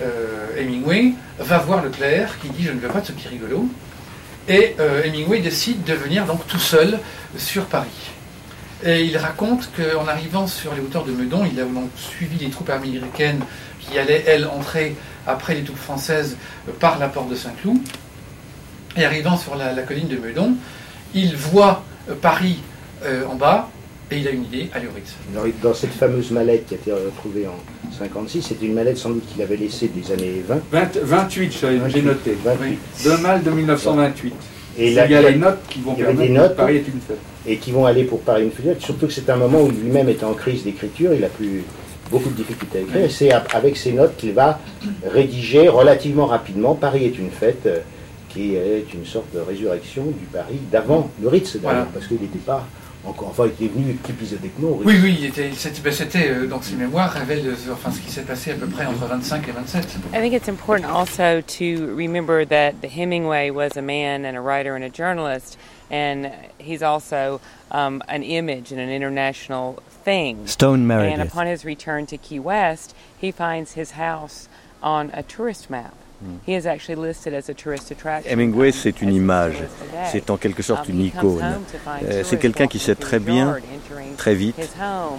[0.01, 3.67] euh, Hemingway va voir Leclerc qui dit je ne veux pas de ce petit rigolo.
[4.47, 6.99] Et euh, Hemingway décide de venir donc tout seul
[7.37, 7.89] sur Paris.
[8.83, 11.63] Et il raconte qu'en arrivant sur les hauteurs de Meudon, il a
[11.95, 13.41] suivi les troupes américaines
[13.79, 14.95] qui allaient, elles, entrer
[15.27, 16.37] après les troupes françaises
[16.67, 17.79] euh, par la porte de Saint-Cloud.
[18.97, 20.55] Et arrivant sur la, colline de Meudon,
[21.13, 21.85] il voit
[22.21, 22.59] Paris
[23.29, 23.69] en bas
[24.11, 25.55] Et il a une idée, au Ritz.
[25.63, 27.55] Dans cette fameuse mallette qui a été retrouvée en
[27.97, 30.59] 56, c'était une mallette sans doute qu'il avait laissée des années 20.
[31.01, 31.57] 28,
[31.87, 32.37] j'ai noté.
[32.43, 32.79] 28.
[33.05, 34.33] De mal de 1928.
[34.77, 37.19] Et il y a les notes qui vont permettre des notes, Paris est une fête.
[37.47, 40.09] Et qui vont aller pour Paris une fête, surtout que c'est un moment où lui-même
[40.09, 41.63] est en crise d'écriture, il a plus
[42.09, 44.59] beaucoup de difficultés à écrire, et c'est avec ces notes qu'il va
[45.05, 47.79] rédiger relativement rapidement Paris est une fête, euh,
[48.27, 52.39] qui est une sorte de résurrection du Paris d'avant le Ritz, d'ailleurs, parce qu'il n'était
[52.39, 52.67] pas
[53.05, 54.69] encore, enfin, il était venu épisodiquement.
[54.83, 57.99] Oui, oui, il était, c'était, ben, c'était euh, donc ses mémoires révèlent euh, enfin, ce
[57.99, 59.87] qui s'est passé à peu près entre 25 et 27.
[60.13, 64.41] I think it's important also to remember that the Hemingway was a man and a
[64.41, 65.57] writer and a journalist,
[65.89, 67.41] and he's also
[67.71, 70.47] um, an image and an international thing.
[70.47, 71.13] Stone Meredith.
[71.13, 74.47] And upon his return to Key West, he finds his house
[74.83, 75.93] on a tourist map.
[78.25, 79.63] Hemingway, c'est une image,
[80.11, 81.59] c'est en quelque sorte une icône.
[82.03, 83.57] Euh, c'est quelqu'un qui sait très bien,
[84.17, 84.69] très vite,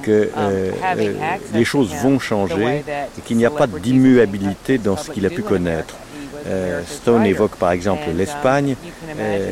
[0.03, 1.15] que euh, euh,
[1.55, 2.85] les choses vont changer
[3.19, 5.97] et qu'il n'y a pas d'immuabilité dans ce qu'il a pu connaître.
[6.47, 8.77] Euh, Stone évoque par exemple l'Espagne,
[9.19, 9.51] euh,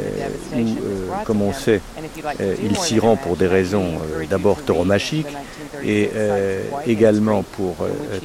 [0.55, 1.81] où, euh, comme on sait,
[2.63, 3.93] il s'y rend pour des raisons
[4.29, 5.35] d'abord tauromachiques
[5.85, 6.11] et
[6.87, 7.77] également pour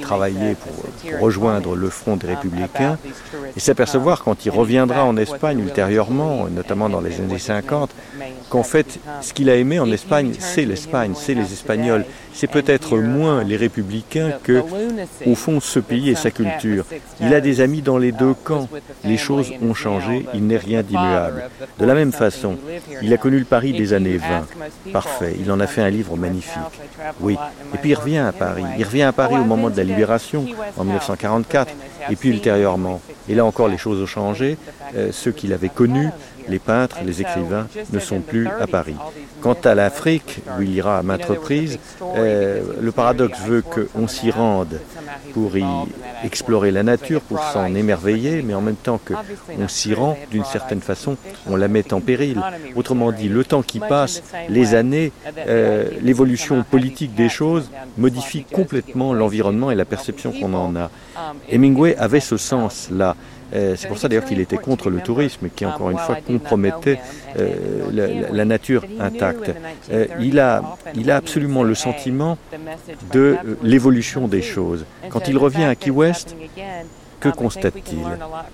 [0.01, 2.97] travailler, pour, rejoindre le front des républicains,
[3.55, 7.91] et s'apercevoir quand il reviendra en Espagne ultérieurement, notamment dans les années 50,
[8.49, 12.97] qu'en fait, ce qu'il a aimé en Espagne, c'est l'Espagne, c'est les Espagnols, c'est peut-être
[12.97, 14.63] moins les républicains que,
[15.25, 16.85] au fond, ce pays et sa culture.
[17.21, 18.54] Il a des amis dans les deux camps.
[19.03, 21.49] Les choses ont changé, il n'est rien d'immuable.
[21.79, 22.57] De la même façon,
[23.01, 24.91] il a connu le Paris des années 20.
[24.91, 26.61] Parfait, il en a fait un livre magnifique.
[27.19, 27.37] Oui,
[27.73, 28.63] et puis il revient à Paris.
[28.77, 30.45] Il revient à Paris au moment de la libération,
[30.77, 31.73] en 1944,
[32.09, 33.01] et puis ultérieurement.
[33.27, 34.57] Et là encore, les choses ont changé.
[34.95, 36.09] Euh, ceux qu'il avait connus,
[36.47, 38.95] les peintres, les écrivains ne sont plus à Paris.
[39.41, 41.79] Quant à l'Afrique, où il ira à maintes reprises,
[42.15, 44.79] euh, le paradoxe veut qu'on s'y rende
[45.33, 45.65] pour y
[46.23, 50.81] explorer la nature, pour s'en émerveiller, mais en même temps qu'on s'y rend, d'une certaine
[50.81, 51.17] façon,
[51.47, 52.41] on la met en péril.
[52.75, 55.11] Autrement dit, le temps qui passe, les années,
[55.47, 60.89] euh, l'évolution politique des choses modifie complètement l'environnement et la perception qu'on en a.
[61.49, 63.15] Hemingway avait ce sens-là.
[63.55, 66.99] Euh, c'est pour ça d'ailleurs qu'il était contre le tourisme, qui encore une fois compromettait
[67.39, 69.51] euh, la, nature intacte.
[69.91, 72.37] Euh, il, a, il a absolument le sentiment
[73.13, 74.85] de l'évolution des choses.
[75.09, 76.35] Quand il revient à Key West,
[77.19, 78.05] que constate-t-il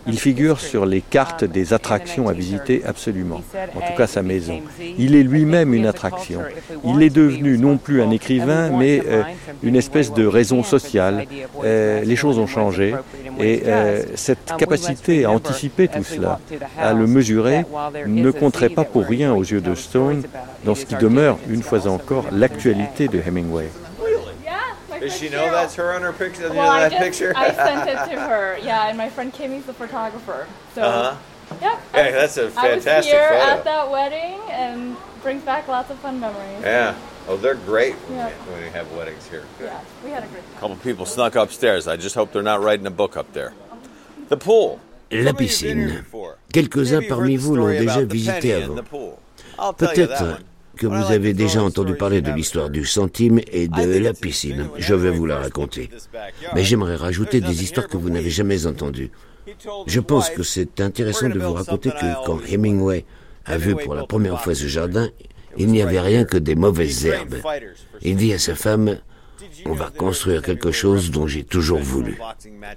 [0.08, 3.42] Il figure sur les cartes des attractions à visiter absolument,
[3.76, 4.60] en tout cas sa maison.
[4.98, 6.42] Il est lui-même une attraction.
[6.86, 9.24] Il est devenu non plus un écrivain, mais euh,
[9.64, 11.26] une espèce de raison sociale.
[11.64, 12.96] Euh, les choses ont changé
[13.40, 16.40] et euh, cette capacité à anticiper tout cela,
[16.78, 17.66] à le mesurer,
[18.08, 20.24] ne compterait pas pour rien aux yeux de Stone
[20.66, 23.70] dans ce qui demeure, une fois encore, l'actualité de Hemingway.
[25.02, 26.50] Does she know that's her on her picture?
[26.50, 27.34] Well, I that just, picture?
[27.36, 28.58] I sent it to her.
[28.60, 30.48] Yeah, and my friend Kimmy's the photographer.
[30.76, 31.18] So, uh-huh.
[31.60, 31.82] yep.
[31.94, 33.42] Yeah, that's a fantastic I was here photo.
[33.42, 36.62] at that wedding and brings back lots of fun memories.
[36.62, 36.96] Yeah.
[37.28, 38.32] Oh, they're great when, Yeah.
[38.46, 39.44] we, when we have weddings here.
[39.58, 39.66] Good.
[39.66, 41.88] Yeah, we had a great A couple people snuck upstairs.
[41.88, 43.54] I just hope they're not writing a book up there.
[44.30, 44.80] The pool.
[45.12, 46.06] La piscine.
[46.54, 48.76] Quelques-uns parmi vous l'ont déjà visité avant.
[49.78, 50.40] Peut-être
[50.78, 54.70] que vous avez déjà entendu parler de l'histoire du centime et de la piscine.
[54.78, 55.90] Je vais vous la raconter.
[56.56, 59.12] Mais j'aimerais rajouter des histoires que vous n'avez jamais entendues.
[59.88, 63.06] Je pense que c'est intéressant de vous raconter que quand Hemingway
[63.46, 65.10] a vu pour la première fois ce jardin,
[65.58, 67.36] il n'y avait rien que des mauvaises herbes.
[68.02, 68.98] Il dit à sa femme,
[69.66, 72.20] on va construire quelque chose dont j'ai toujours voulu.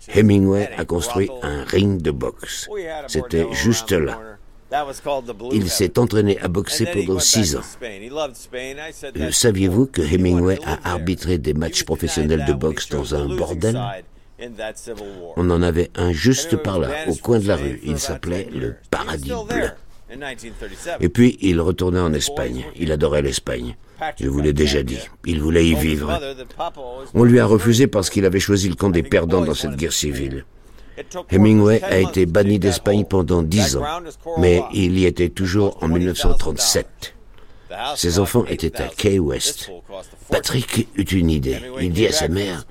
[0.09, 2.69] Hemingway a construit un ring de boxe.
[3.07, 4.34] C'était juste là.
[5.53, 7.61] Il s'est entraîné à boxer pendant six ans.
[7.83, 13.81] Euh, Saviez-vous que Hemingway a arbitré des matchs professionnels de boxe dans un bordel?
[15.37, 17.81] On en avait un juste par là, au coin de la rue.
[17.85, 19.71] Il s'appelait le Paradis Bleu.
[21.01, 22.65] Et puis il retourna en Espagne.
[22.77, 23.77] Il adorait l'Espagne.
[24.21, 24.99] Je vous l'ai déjà dit.
[25.25, 26.21] Il voulait y vivre.
[27.15, 29.93] On lui a refusé parce qu'il avait choisi le camp des perdants dans cette guerre
[29.93, 30.45] civile.
[31.31, 33.85] Hemingway a été banni d'Espagne pendant dix ans,
[34.39, 37.15] mais il y était toujours en 1937.
[37.97, 39.71] Ses enfants étaient à Key West.
[40.31, 41.61] Patrick eut une idée.
[41.81, 42.65] Il dit à sa mère,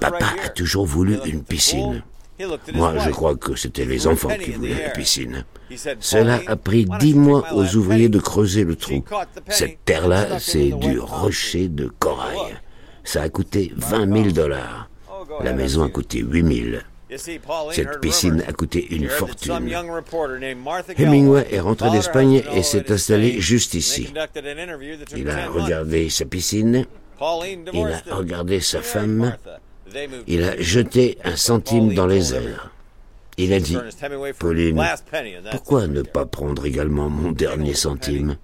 [0.00, 2.02] Papa a toujours voulu une piscine.
[2.74, 5.44] Moi, je crois que c'était les enfants qui voulaient la piscine.
[6.00, 9.04] Cela a pris dix mois aux ouvriers de creuser le trou.
[9.48, 12.58] Cette terre-là, c'est du rocher de corail.
[13.04, 14.88] Ça a coûté 20 000 dollars.
[15.42, 16.82] La maison a coûté 8 000.
[17.16, 19.52] Cette piscine a coûté une fortune.
[20.98, 24.12] Hemingway est rentré d'Espagne et s'est installé juste ici.
[25.16, 26.86] Il a regardé sa piscine,
[27.72, 29.36] il a regardé sa femme,
[30.26, 32.70] il a jeté un centime dans les airs.
[33.38, 33.78] Il a dit,
[34.38, 34.82] Pauline,
[35.50, 38.36] pourquoi ne pas prendre également mon dernier centime?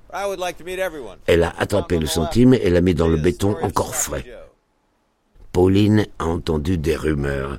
[1.26, 4.24] Elle a attrapé le centime et l'a mis dans le béton encore frais.
[5.52, 7.58] Pauline a entendu des rumeurs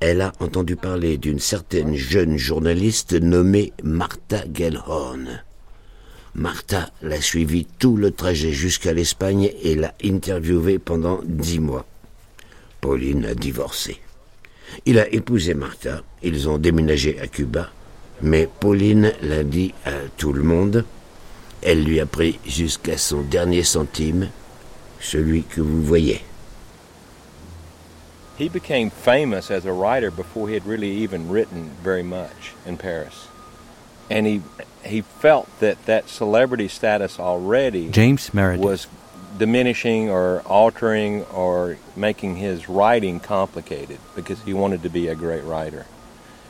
[0.00, 5.42] elle a entendu parler d'une certaine jeune journaliste nommée Martha Gellhorn.
[6.34, 11.84] Martha l'a suivi tout le trajet jusqu'à l'Espagne et l'a interviewée pendant dix mois.
[12.80, 14.00] Pauline a divorcé.
[14.86, 17.70] Il a épousé Martha, ils ont déménagé à Cuba,
[18.22, 20.84] mais Pauline l'a dit à tout le monde.
[21.62, 24.28] Elle lui a pris jusqu'à son dernier centime,
[24.98, 26.22] celui que vous voyez.
[28.40, 32.78] He became famous as a writer before he had really even written very much in
[32.78, 33.28] Paris.
[34.08, 34.42] And he
[34.82, 38.64] he felt that that celebrity status already James Meredith.
[38.64, 38.86] was
[39.36, 45.44] diminishing or altering or making his writing complicated because he wanted to be a great
[45.44, 45.84] writer.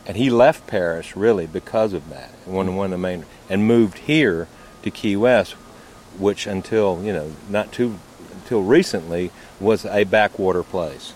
[0.06, 2.30] And he left Paris really because of that.
[2.44, 4.46] One one of the main and moved here
[4.84, 5.54] to Key West,
[6.16, 7.98] which until, you know, not too
[8.32, 11.14] until recently was a backwater place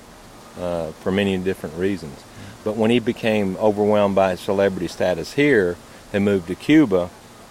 [0.58, 2.22] uh, for many different reasons.
[2.64, 5.76] But when he became overwhelmed by his celebrity status here,
[6.12, 7.08] he moved to Cuba,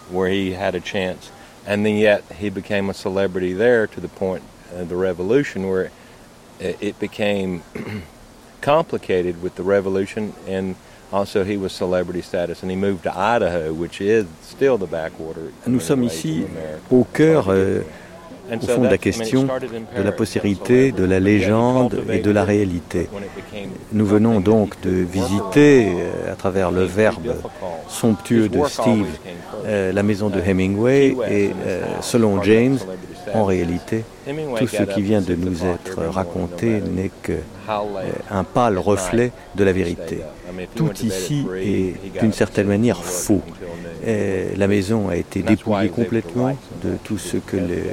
[0.09, 1.31] where he had a chance,
[1.65, 5.91] and then yet he became a celebrity there to the point of the revolution, where
[6.59, 7.63] it, it became
[8.61, 10.75] complicated with the revolution, and
[11.11, 15.51] also he was celebrity status, and he moved to Idaho, which is still the backwater.
[15.67, 16.47] Nous sommes ici
[16.91, 17.85] au cœur.
[18.51, 19.43] Au fond de la question
[19.97, 23.09] de la postérité, de la légende et de la réalité.
[23.91, 27.35] Nous venons donc de visiter, euh, à travers le verbe
[27.87, 29.07] somptueux de Steve,
[29.65, 32.79] euh, la maison de Hemingway et euh, selon James,
[33.33, 34.03] en réalité,
[34.57, 40.19] tout ce qui vient de nous être raconté n'est qu'un pâle reflet de la vérité.
[40.75, 43.41] Tout ici est d'une certaine manière faux.
[44.05, 47.83] la maison a été dépouillée complètement de tout ce que le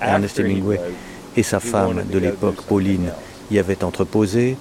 [0.00, 0.80] Ernest Hemingway
[1.36, 3.10] et sa femme de l'époque, Pauline,
[3.50, 4.56] y avaient entreposé.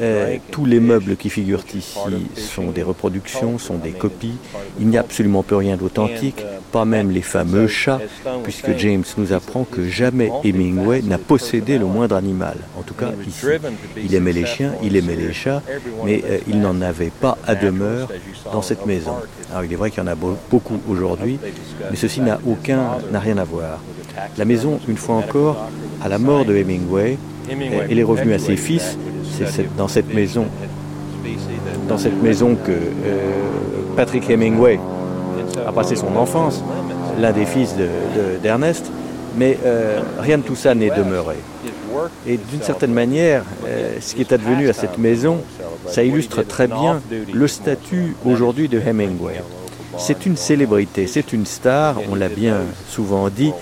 [0.00, 1.98] Euh, tous les meubles qui figurent ici
[2.36, 4.38] sont des reproductions, sont des copies.
[4.80, 8.00] Il n'y a absolument plus rien d'authentique, pas même les fameux chats,
[8.44, 12.56] puisque James nous apprend que jamais Hemingway n'a possédé le moindre animal.
[12.78, 13.46] En tout cas, ici.
[14.02, 15.62] Il aimait les chiens, il aimait les chats,
[16.04, 18.08] mais euh, il n'en avait pas à demeure
[18.52, 19.14] dans cette maison.
[19.50, 21.38] Alors il est vrai qu'il y en a beaucoup aujourd'hui,
[21.90, 23.80] mais ceci n'a aucun, n'a rien à voir.
[24.36, 25.68] La maison, une fois encore,
[26.02, 27.18] à la mort de Hemingway,
[27.90, 28.98] il est revenu à ses fils.
[29.46, 30.46] C'est dans cette maison,
[31.88, 32.76] dans cette maison que euh,
[33.96, 34.80] Patrick Hemingway
[35.66, 36.62] a passé son enfance,
[37.20, 37.74] l'un des fils
[38.42, 38.90] d'Ernest.
[39.36, 41.36] mais euh, rien de tout ça n'est demeuré.
[42.26, 45.38] Et d'une certaine manière, euh, ce qui est advenu à cette maison,
[45.86, 47.00] ça illustre très bien
[47.32, 49.42] le statut aujourd'hui de Hemingway.
[49.96, 53.52] C'est une célébrité, c'est une star, on l'a bien souvent dit,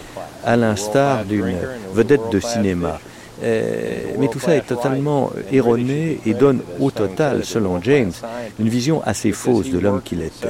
[0.44, 1.56] à l'instar d'une
[1.92, 3.00] vedette de cinéma.
[3.42, 8.12] Euh, mais tout ça est totalement erroné et donne au total, selon James,
[8.58, 10.48] une vision assez fausse de l'homme qu'il était.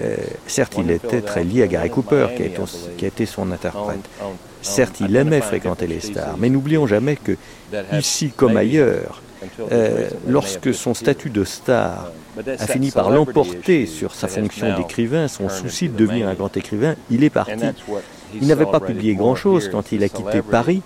[0.00, 4.08] Euh, certes, il était très lié à Gary Cooper, qui a, été son interprète.
[4.62, 7.36] Certes, il aimait fréquenter les stars, mais n'oublions jamais que,
[7.92, 9.22] ici comme ailleurs,
[9.70, 12.10] euh, lorsque son statut de star
[12.58, 16.94] a fini par l'emporter sur sa fonction d'écrivain, son souci de devenir un grand écrivain,
[17.10, 17.64] il est parti.
[18.40, 20.82] Il n'avait pas publié grand-chose quand il a quitté Paris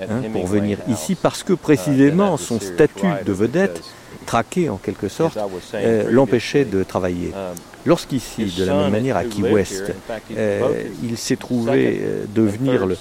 [0.00, 3.82] hein, pour venir ici parce que précisément son statut de vedette,
[4.24, 5.38] traqué en quelque sorte,
[5.74, 7.32] euh, l'empêchait de travailler.
[7.86, 9.92] Lorsqu'ici, de la même manière à Key West,
[10.36, 12.96] euh, il s'est trouvé euh, devenir le,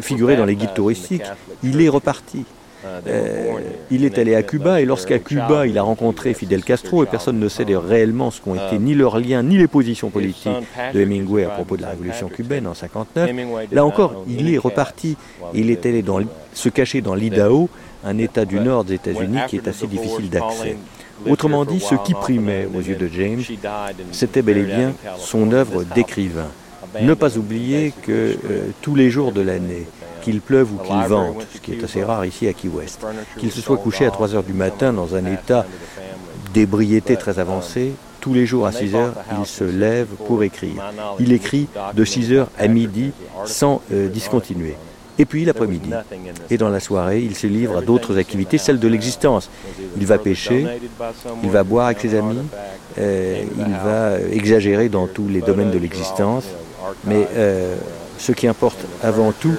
[0.00, 1.24] figurer dans les guides touristiques,
[1.64, 2.44] il est reparti.
[2.84, 3.52] Euh,
[3.90, 7.38] il est allé à Cuba et lorsqu'à Cuba il a rencontré Fidel Castro et personne
[7.38, 10.52] ne sait réellement ce qu'ont été ni leurs liens ni les positions politiques
[10.94, 13.30] de Hemingway à propos de la révolution cubaine en 59.
[13.72, 15.16] Là encore, il est reparti.
[15.54, 16.20] Il est allé dans,
[16.54, 17.68] se cacher dans l'Idaho,
[18.04, 20.76] un État du nord des États-Unis qui est assez difficile d'accès.
[21.28, 23.42] Autrement dit, ce qui primait aux yeux de James,
[24.12, 26.48] c'était bel et bien son œuvre d'écrivain.
[27.02, 29.86] Ne pas oublier que euh, tous les jours de l'année,
[30.20, 33.04] qu'il pleuve ou qu'il vente, ce qui est assez rare ici à Key West,
[33.38, 35.66] qu'il se soit couché à 3 heures du matin dans un état
[36.52, 40.92] d'ébriété très avancé, tous les jours à 6 heures, il se lève pour écrire.
[41.18, 43.12] Il écrit de 6 heures à midi
[43.46, 44.76] sans euh, discontinuer.
[45.18, 45.90] Et puis l'après-midi.
[46.48, 49.50] Et dans la soirée, il se livre à d'autres activités, celles de l'existence.
[49.98, 50.66] Il va pêcher,
[51.42, 52.38] il va boire avec ses amis,
[52.98, 56.44] euh, il va exagérer dans tous les domaines de l'existence.
[57.04, 57.76] Mais euh,
[58.18, 59.54] ce qui importe avant tout,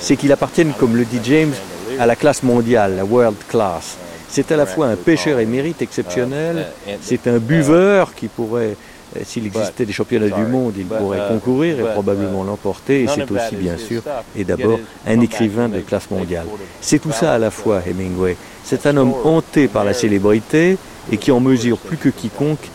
[0.00, 1.52] c'est qu'il appartienne, comme le dit James,
[1.98, 3.96] à la classe mondiale, la world class.
[4.28, 6.66] C'est à la fois un pêcheur émérite exceptionnel,
[7.00, 8.76] c'est un buveur qui pourrait
[9.16, 13.02] euh, s'il existait des championnats du monde, il pourrait concourir et probablement l'emporter.
[13.02, 14.02] Et c'est aussi, bien sûr,
[14.36, 16.46] et d'abord, un écrivain de classe mondiale.
[16.80, 18.36] C'est tout ça à la fois, Hemingway.
[18.64, 20.76] C'est un homme hanté par la célébrité
[21.10, 22.70] et qui en mesure plus que quiconque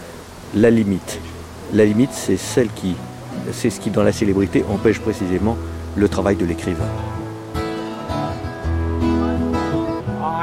[0.53, 1.19] la limite.
[1.73, 2.95] La limite, c'est celle qui,
[3.53, 5.57] c'est ce qui, dans la célébrité, empêche précisément
[5.95, 6.89] le travail de l'écrivain.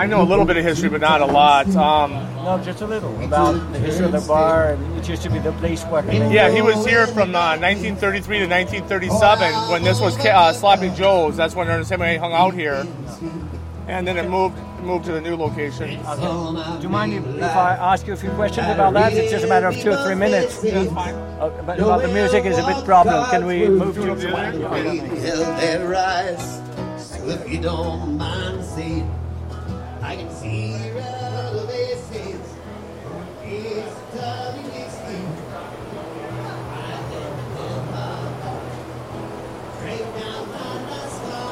[0.02, 1.68] I know a little bit of history, but not a lot.
[1.76, 2.10] Um,
[2.42, 4.72] no, just a little about the history of the bar.
[4.72, 6.04] And it used to be the place where.
[6.12, 11.36] Yeah, he was here from uh, 1933 to 1937 when this was uh, Sloppy Joe's.
[11.36, 12.84] That's when Ernest Hemingway hung out here,
[13.86, 16.00] and then it moved moved to the new location.
[16.04, 16.78] Okay.
[16.78, 19.12] Do you mind if, if, I ask you a few questions about that?
[19.12, 20.60] It's just a matter of two or three minutes.
[20.62, 21.14] That's fine.
[21.14, 23.24] Uh, but about the music is a bit problem.
[23.30, 24.18] Can we move to the
[26.98, 28.64] So if you don't mind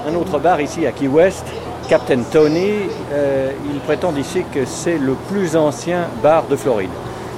[0.06, 1.44] Un autre bar ici à Key West,
[1.88, 2.72] Captain Tony,
[3.12, 6.90] euh, il prétend ici que c'est le plus ancien bar de Floride.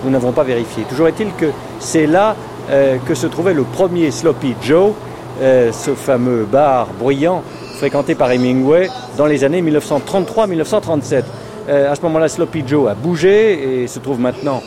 [0.04, 0.84] Nous n'avons pas vérifié.
[0.84, 2.34] Toujours est-il que c'est là
[2.70, 4.92] euh, que se trouvait le premier Sloppy Joe,
[5.40, 7.42] euh, ce fameux bar bruyant
[7.82, 11.24] fréquenté par Hemingway dans les années 1933-1937.
[11.68, 14.62] à ce moment-là, Sloppy Joe a bougé et se trouve maintenant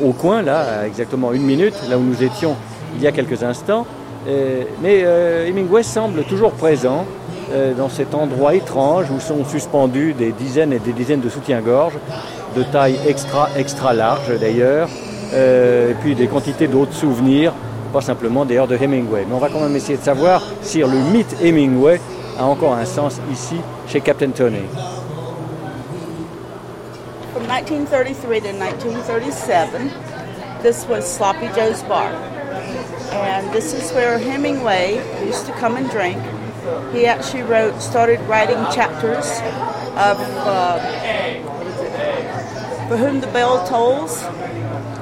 [0.00, 2.54] au coin, là, exactement une minute, là où nous étions
[2.94, 3.86] il y a quelques instants.
[4.80, 5.00] mais
[5.48, 7.06] Hemingway semble toujours présent
[7.52, 11.94] euh, dans cet endroit étrange où sont suspendus des dizaines et des dizaines de soutiens-gorge,
[12.56, 14.88] de taille extra, extra large d'ailleurs,
[15.32, 17.52] euh, et puis des quantités d'autres souvenirs,
[17.92, 19.24] pas simplement d'ailleurs de Hemingway.
[19.28, 22.00] Mais on va quand même essayer de savoir si le mythe Hemingway
[22.36, 24.66] a encore un sens ici chez Captain Tony.
[27.32, 29.90] From 1933 to 1937,
[30.62, 32.12] this was Sloppy Joe's Bar.
[33.12, 36.22] And this is where Hemingway used to come and drink.
[36.92, 39.26] he actually wrote, started writing chapters
[39.96, 40.78] of uh,
[42.88, 44.22] For Whom the Bell Tolls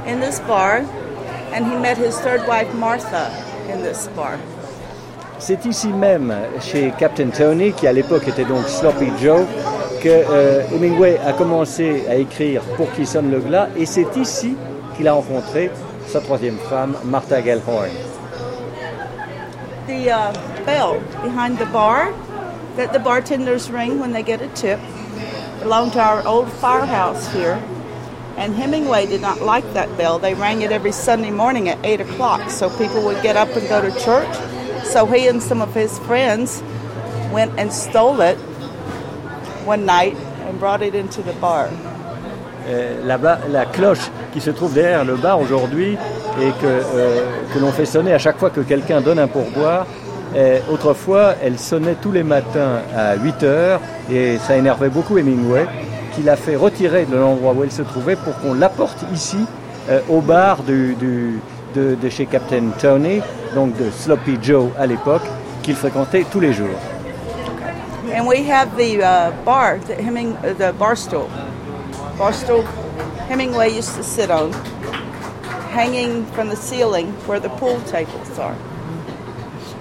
[0.07, 0.79] in this bar,
[1.53, 3.31] and he met his third wife Martha
[3.69, 4.41] in this bar.
[5.45, 9.41] C'est ici même, chez Captain Tony, qui à l'époque était donc Sloppy Joe,
[10.01, 14.57] que euh, Hemingway a commencé à écrire Pour qui sonne le glas, et c'est ici
[14.97, 15.73] qu'il a rencontré
[16.07, 17.91] sa troisième femme, Martha Gellhorn.
[19.89, 20.33] The uh,
[20.65, 22.13] bell behind the bar
[22.77, 24.79] that the bartenders ring when they get a tip
[25.61, 27.61] belonged to our old firehouse here.
[28.37, 30.21] And Hemingway did not like that bell.
[30.21, 33.69] They rang it every Sunday morning at 8 o'clock so people would get up and
[33.69, 34.62] go to church.
[34.85, 36.63] So he and some of his friends
[37.33, 38.37] went and stole it
[39.65, 40.17] one night
[40.47, 41.69] and brought it into the bar.
[42.69, 45.99] Euh, la cloche qui se trouve derrière le bar aujourd'hui
[46.41, 49.87] et que, euh, que l'on fait sonner à chaque fois que quelqu'un donne un pourboire,
[50.71, 53.81] autrefois, elle sonnait tous les matins à 8 heures
[54.11, 55.67] et ça énervait beaucoup Hemingway,
[56.15, 59.39] qui l'a fait retirer de l'endroit où elle se trouvait pour qu'on l'apporte ici,
[59.91, 61.41] euh, au bar du,
[61.75, 63.21] de, de, chez Captain Tony,
[63.55, 65.23] donc de Sloppy Joe à l'époque,
[65.63, 66.79] qu'il fréquentait tous les jours.
[68.15, 71.29] And we have the uh, bar, the, Heming, uh, the bar stool.
[72.19, 72.65] Bar stool
[73.29, 74.53] Hemingway used to sit on,
[75.73, 78.55] hanging from the ceiling where the pool tables are.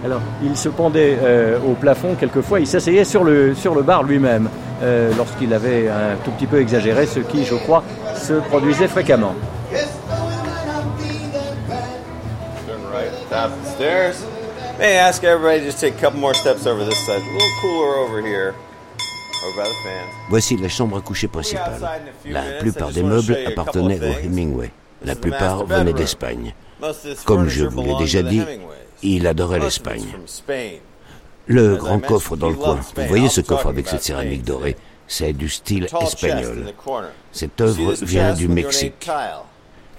[0.03, 4.01] Alors, il se pendait euh, au plafond quelquefois, il s'asseyait sur le, sur le bar
[4.01, 4.49] lui-même
[4.81, 7.83] euh, lorsqu'il avait un tout petit peu exagéré, ce qui, je crois,
[8.15, 9.35] se produisait fréquemment.
[13.32, 17.32] May I ask everybody to just take a couple more steps over this side, a
[17.32, 18.53] little cooler over here.
[20.29, 21.82] Voici la chambre à coucher principale.
[22.25, 24.71] La plupart des meubles appartenaient au Hemingway.
[25.03, 26.53] La plupart venaient d'Espagne.
[27.25, 28.43] Comme je vous l'ai déjà dit,
[29.01, 30.05] il adorait l'Espagne.
[31.47, 34.75] Le grand coffre dans le coin, vous voyez ce coffre avec cette céramique dorée,
[35.07, 36.73] c'est du style espagnol.
[37.32, 39.09] Cette œuvre vient du Mexique.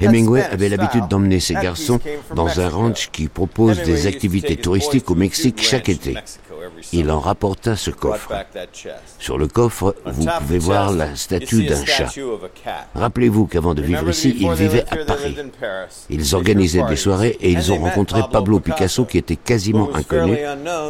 [0.02, 2.00] Hemingway avait l'habitude d'emmener ses garçons
[2.34, 6.16] dans un ranch qui propose des activités touristiques au Mexique chaque été.
[6.92, 8.32] Il en rapporta ce coffre.
[9.18, 12.12] Sur le coffre, vous pouvez voir la statue d'un chat.
[12.94, 15.36] Rappelez-vous qu'avant de vivre ici, ils vivaient à Paris.
[16.10, 20.36] Ils organisaient des soirées et ils ont rencontré Pablo Picasso qui était quasiment inconnu.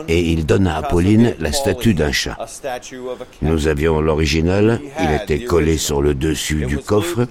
[0.08, 2.36] et il donna à Pauline la statue d'un chat.
[3.42, 7.26] Nous avions l'original, il était collé sur le dessus du coffre.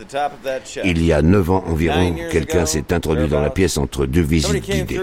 [0.84, 4.64] Il y a neuf ans environ, quelqu'un s'est introduit dans la pièce entre deux visites
[4.64, 5.00] guidées.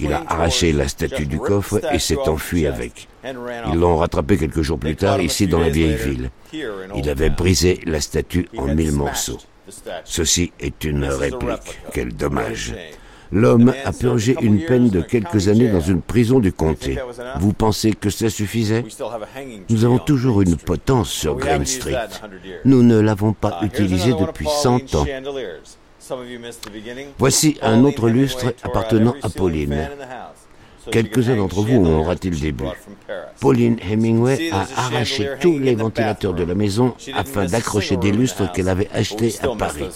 [0.00, 3.08] Il a arraché la statue du coffre et s'est enfui avec.
[3.24, 6.30] Ils l'ont rattrapé quelques jours plus tard ici dans la vieille ville.
[6.94, 9.38] Il avait brisé la statue en mille morceaux.
[10.04, 11.80] Ceci est une réplique.
[11.92, 12.74] Quel dommage.
[13.32, 16.98] L'homme a purgé une peine de quelques années dans une prison du comté.
[17.40, 18.84] Vous pensez que cela suffisait?
[19.70, 21.96] Nous avons toujours une potence sur Green Street.
[22.64, 25.06] Nous ne l'avons pas utilisée depuis 100 ans.
[27.18, 29.88] Voici un autre lustre appartenant à Pauline.
[30.90, 32.64] Quelques-uns d'entre vous ont raté le début.
[33.40, 38.68] Pauline Hemingway a arraché tous les ventilateurs de la maison afin d'accrocher des lustres qu'elle
[38.68, 39.88] avait achetés à Paris.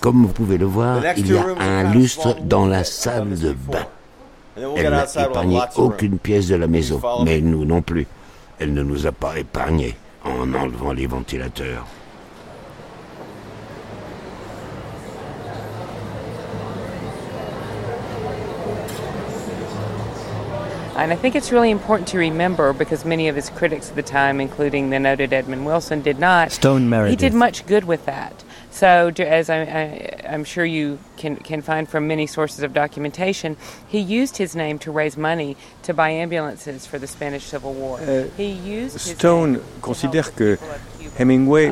[0.00, 3.86] Comme vous pouvez le voir, il y a un lustre dans la salle de bain.
[4.76, 8.06] Elle n'a épargné aucune pièce de la maison, mais nous non plus.
[8.58, 11.86] Elle ne nous a pas épargnés en enlevant les ventilateurs.
[21.02, 24.04] And I think it's really important to remember because many of his critics at the
[24.04, 26.52] time, including the noted Edmund Wilson, did not.
[26.52, 27.10] Stone Meredith.
[27.10, 28.44] He did much good with that.
[28.70, 33.56] So, as I, am sure you can, can find from many sources of documentation,
[33.88, 37.98] he used his name to raise money to buy ambulances for the Spanish Civil War.
[38.00, 40.58] Uh, he used Stone considère que
[41.18, 41.70] Hemingway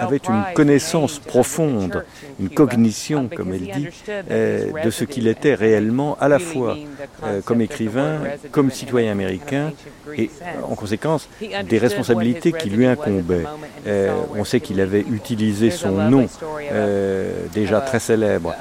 [0.00, 2.04] avait une connaissance profonde,
[2.40, 3.88] une cognition, comme elle dit,
[4.30, 6.76] euh, de ce qu'il était réellement, à la fois
[7.24, 8.20] euh, comme écrivain,
[8.50, 9.72] comme citoyen américain,
[10.16, 10.30] et
[10.62, 11.28] en conséquence
[11.68, 13.44] des responsabilités qui lui incombaient.
[13.86, 16.26] Euh, on sait qu'il avait utilisé son nom,
[17.52, 18.54] déjà très célèbre,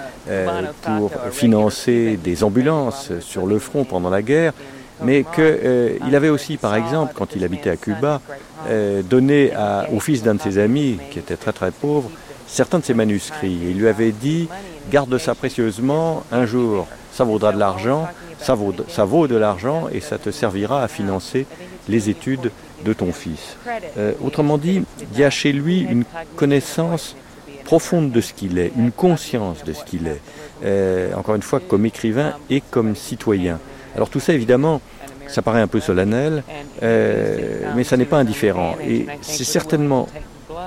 [0.84, 4.54] pour financer des ambulances sur le front pendant la guerre
[5.02, 8.22] mais qu'il avait aussi, par exemple, quand il habitait à Cuba,
[8.70, 9.52] euh, donné
[9.92, 12.10] au fils d'un de ses amis, qui était très très pauvre,
[12.48, 13.58] certains de ses manuscrits.
[13.70, 14.48] il lui avait dit,
[14.92, 18.08] garde ça précieusement, un jour, ça vaudra de l'argent,
[18.40, 21.46] ça vaut, ça vaut de l'argent et ça te servira à financer
[21.88, 22.52] les études
[22.86, 23.58] de ton fils.
[23.98, 24.84] Euh, autrement dit,
[25.14, 26.04] il y a chez lui une
[26.36, 27.16] connaissance
[27.64, 30.22] profonde de ce qu'il est, une conscience de ce qu'il est,
[30.66, 33.60] euh, encore une fois comme écrivain et comme citoyen.
[33.96, 34.82] Alors tout ça, évidemment,
[35.28, 36.44] ça paraît un peu solennel,
[36.82, 38.76] euh, mais ça n'est pas indifférent.
[38.86, 40.08] Et c'est certainement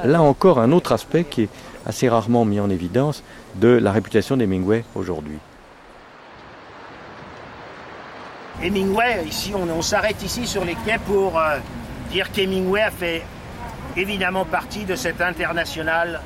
[0.04, 1.48] là encore un autre aspect qui est
[1.86, 3.22] assez rarement mis en évidence
[3.56, 5.38] de la réputation d'Hemingway aujourd'hui.
[8.62, 11.58] Hemingway, ici, on, s'arrête ici sur les quais pour euh,
[12.10, 13.22] dire qu'Hemingway a fait
[13.96, 16.20] évidemment partie de cette internationale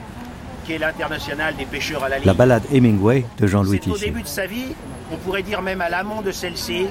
[0.65, 2.27] qui est l'international des pêcheurs à la ligne.
[2.27, 3.95] La balade Hemingway de Jean-Louis Tissier.
[3.95, 4.75] Au début de sa vie,
[5.13, 6.87] on pourrait dire même à l'amont de celle-ci,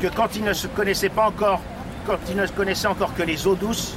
[0.00, 1.60] que quand il ne se connaissait pas encore,
[2.06, 3.94] quand il ne connaissait encore que les eaux douces,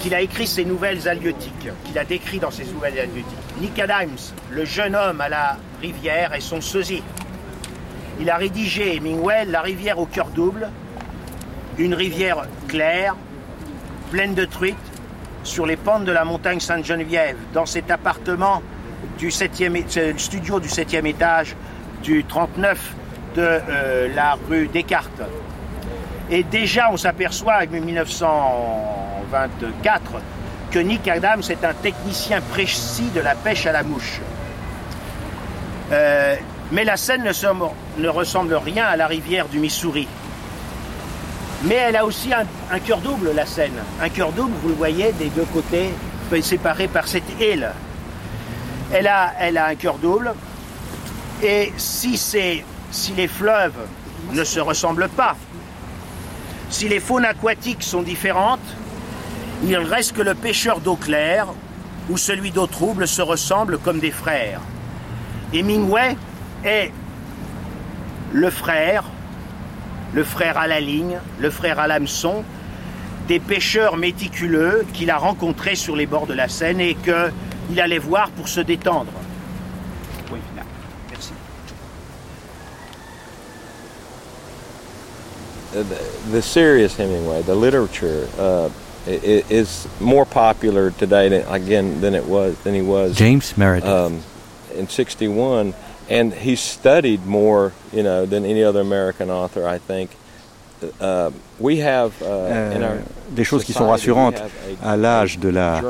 [0.00, 3.26] qu'il a écrit ses nouvelles halieutiques, qu'il a décrit dans ses nouvelles halieutiques.
[3.60, 4.16] Nick Adams,
[4.50, 7.02] le jeune homme à la rivière, et son sosie.
[8.20, 10.68] Il a rédigé Hemingway La rivière au cœur double,
[11.78, 13.14] une rivière claire,
[14.10, 14.76] pleine de truites,
[15.44, 18.62] sur les pentes de la montagne Sainte-Geneviève, dans cet appartement
[19.18, 21.56] du 7e, studio du 7e étage
[22.02, 22.94] du 39
[23.36, 25.22] de euh, la rue Descartes.
[26.30, 30.12] Et déjà, on s'aperçoit en 1924
[30.70, 34.20] que Nick Adams est un technicien précis de la pêche à la mouche.
[35.92, 36.36] Euh,
[36.70, 37.30] mais la Seine
[37.98, 40.08] ne, ressemble rien à la rivière du Missouri.
[41.64, 42.44] Mais elle a aussi un,
[42.74, 43.72] un cœur double, la Seine.
[44.00, 45.90] Un cœur double, vous le voyez, des deux côtés,
[46.40, 47.68] séparé par cette île.
[48.90, 50.32] Elle a, elle a un cœur double.
[51.42, 52.64] Et si,
[53.16, 53.86] les fleuves
[54.32, 55.36] ne se ressemblent pas,
[56.70, 58.60] si les faunes aquatiques sont différentes,
[59.64, 61.48] il reste que le pêcheur d'eau claire
[62.08, 64.60] ou celui d'eau trouble se ressemblent comme des frères.
[65.52, 66.16] Hemingway
[66.64, 66.92] est
[68.32, 69.04] le frère,
[70.14, 72.44] le frère à la ligne, le frère à l'hameçon,
[73.26, 77.98] des pêcheurs méticuleux qu'il a rencontrés sur les bords de la Seine et qu'il allait
[77.98, 79.12] voir pour se détendre.
[85.72, 88.70] The serious Hemingway, the literature, uh,
[89.06, 93.16] is more popular today than, again than it was than he was.
[93.16, 93.88] James Meredith.
[93.88, 94.22] Um,
[94.74, 95.74] in 61,
[96.08, 100.10] and he studied more, you know, than any other American author, I think.
[101.02, 101.28] Euh,
[103.30, 104.42] des choses qui sont rassurantes
[104.84, 105.80] à l'âge de la,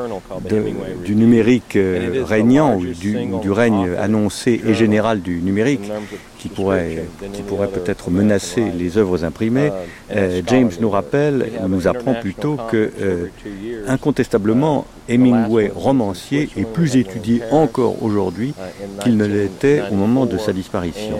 [0.49, 0.63] de-
[1.03, 5.91] du numérique euh, régnant ou du, règne annoncé et général du numérique
[6.39, 9.67] qui pourrait, qui pourrait peut-être menacer les œuvres imprimées.
[9.67, 13.27] Uh, Euh, James nous rappelle, nous apprend plutôt que euh,
[13.87, 18.53] incontestablement Hemingway romancier est plus étudié encore aujourd'hui
[19.01, 21.17] qu'il ne l'était au moment de sa disparition.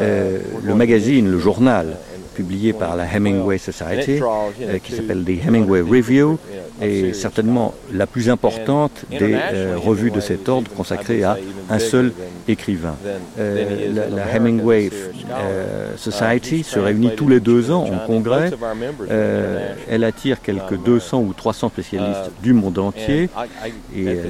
[0.00, 1.96] Euh, le magazine, le journal,
[2.38, 6.38] publié par la Hemingway Society, euh, qui s'appelle The Hemingway Review,
[6.80, 11.36] est certainement la plus importante des euh, revues de cet ordre consacrée à
[11.70, 12.12] un seul
[12.46, 12.96] écrivain.
[13.38, 14.90] Euh, la, la Hemingway
[15.30, 18.50] euh, Society se réunit tous les deux ans en congrès.
[19.10, 23.28] Euh, elle attire quelques 200 ou 300 spécialistes du monde entier.
[23.94, 24.22] Et euh,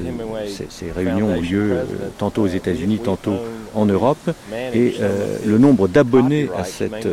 [0.47, 1.77] ces, ces réunions ont lieu
[2.17, 3.35] tantôt aux États-Unis, tantôt
[3.75, 4.17] en Europe.
[4.73, 7.07] Et euh, le nombre d'abonnés à cette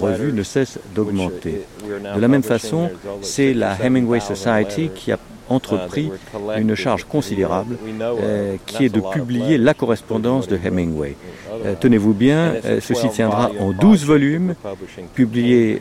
[0.00, 1.62] revue ne cesse d'augmenter.
[1.88, 2.90] De la même façon,
[3.22, 5.18] c'est la Hemingway Society qui a
[5.48, 6.10] entrepris
[6.58, 11.16] une charge considérable euh, qui est de publier la correspondance de Hemingway.
[11.64, 14.54] Euh, Tenez-vous bien, euh, ceci tiendra en 12 volumes,
[15.14, 15.80] publiés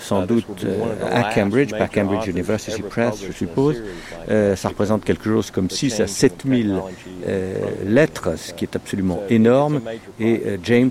[0.00, 0.66] sans doute
[1.10, 3.82] à Cambridge, par Cambridge University Press, je suppose.
[4.28, 6.88] Ça représente quelque chose comme 6 à 7 000
[7.28, 9.80] euh, lettres, ce qui est absolument énorme.
[10.20, 10.90] Et James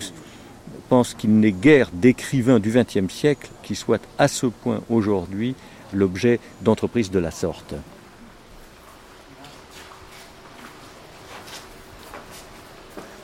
[0.90, 5.56] pense qu'il n'est guère d'écrivain du XXe siècle qui soit à ce point aujourd'hui
[5.94, 7.76] l'objet d'entreprises de la sorte.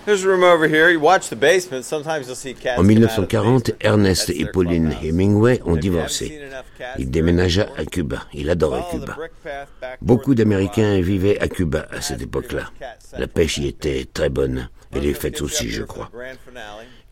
[0.08, 3.78] En come out of the 1940, basement.
[3.82, 4.96] Ernest et Pauline.
[5.04, 6.42] Hemingway ont divorcé.
[6.98, 8.26] Il déménagea à Cuba.
[8.34, 9.16] Il adorait Cuba.
[10.02, 12.72] Beaucoup d'Américains vivaient à Cuba à cette époque-là.
[13.18, 16.12] La pêche y était très bonne, et les fêtes aussi, je crois.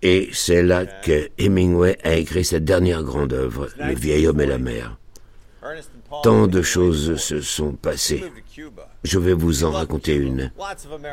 [0.02, 4.46] Et c'est là que Hemingway a écrit sa dernière grande œuvre, Le vieil homme et
[4.46, 4.98] la mer.
[6.24, 8.24] Tant de choses se sont passées.
[9.04, 10.52] Je vais vous en raconter une.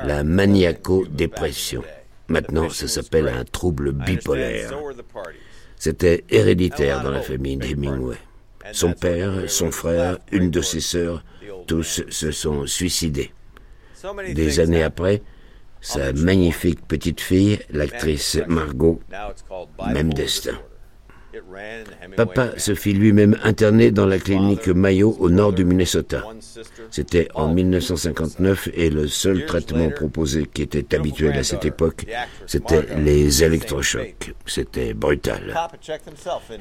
[0.05, 1.83] La maniaco-dépression.
[2.29, 4.73] Maintenant, ça s'appelle un trouble bipolaire.
[5.77, 8.17] C'était héréditaire dans la famille d'Hemingway.
[8.73, 11.23] Son père, son frère, une de ses sœurs,
[11.67, 13.33] tous se sont suicidés.
[14.33, 15.23] Des années après,
[15.81, 19.01] sa magnifique petite fille, l'actrice Margot,
[19.93, 20.59] même destin.
[22.17, 26.25] Papa se fit lui-même interner dans la clinique Mayo au nord du Minnesota.
[26.91, 32.07] C'était en 1959 et le seul traitement proposé qui était habituel à cette époque,
[32.47, 34.35] c'était les électrochocs.
[34.47, 35.55] C'était brutal.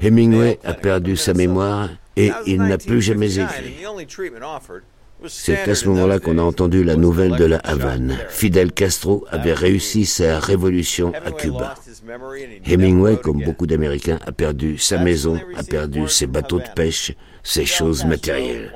[0.02, 3.76] Hemingway a perdu sa mémoire et il n'a plus jamais écrit.
[5.26, 8.18] C'est à ce moment-là qu'on a entendu la nouvelle de la Havane.
[8.28, 11.74] Fidel Castro avait réussi sa révolution à Cuba.
[12.66, 17.12] Hemingway, comme beaucoup d'Américains, a perdu sa maison, a perdu ses bateaux de pêche,
[17.42, 18.72] ses choses matérielles.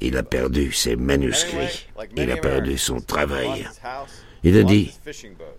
[0.00, 1.86] Il a perdu ses manuscrits.
[2.16, 3.66] Il a perdu son travail.
[4.42, 4.90] Il a dit,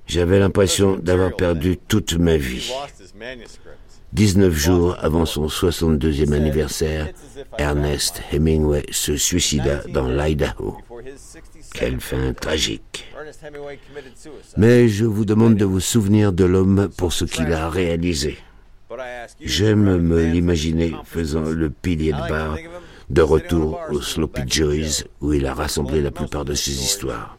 [0.07, 2.71] j'avais l'impression d'avoir perdu toute ma vie.
[4.13, 7.09] 19 jours avant son 62e anniversaire,
[7.57, 10.77] Ernest Hemingway se suicida dans l'Idaho.
[11.73, 13.05] Quelle fin tragique.
[14.57, 18.37] Mais je vous demande de vous souvenir de l'homme pour ce qu'il a réalisé.
[19.39, 22.57] J'aime me l'imaginer faisant le pilier de bar
[23.09, 27.37] de retour au Sloppy Joeys où il a rassemblé la plupart de ses histoires.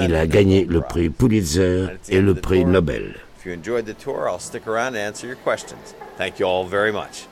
[0.00, 3.14] Il a gagné le prix Pulitzer et le prix Nobel.
[3.44, 5.94] If you enjoyed the tour, I'll stick around to answer your questions.
[6.16, 7.26] Thank you all very much.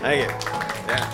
[0.00, 0.30] Thank you.
[0.88, 1.04] Yeah.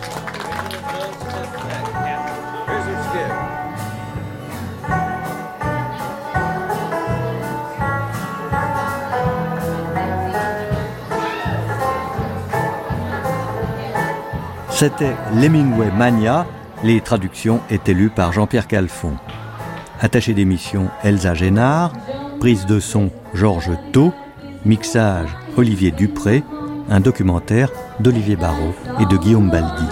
[14.70, 16.46] C'était l'Hemingway Mania.
[16.84, 19.16] Les traductions étaient lues par Jean-Pierre Calfon.
[20.00, 21.92] Attaché d'émission Elsa Génard,
[22.42, 24.12] prise de son Georges Thau,
[24.64, 26.42] mixage Olivier Dupré,
[26.90, 27.70] un documentaire
[28.00, 29.84] d'Olivier Barrault et de Guillaume Baldi.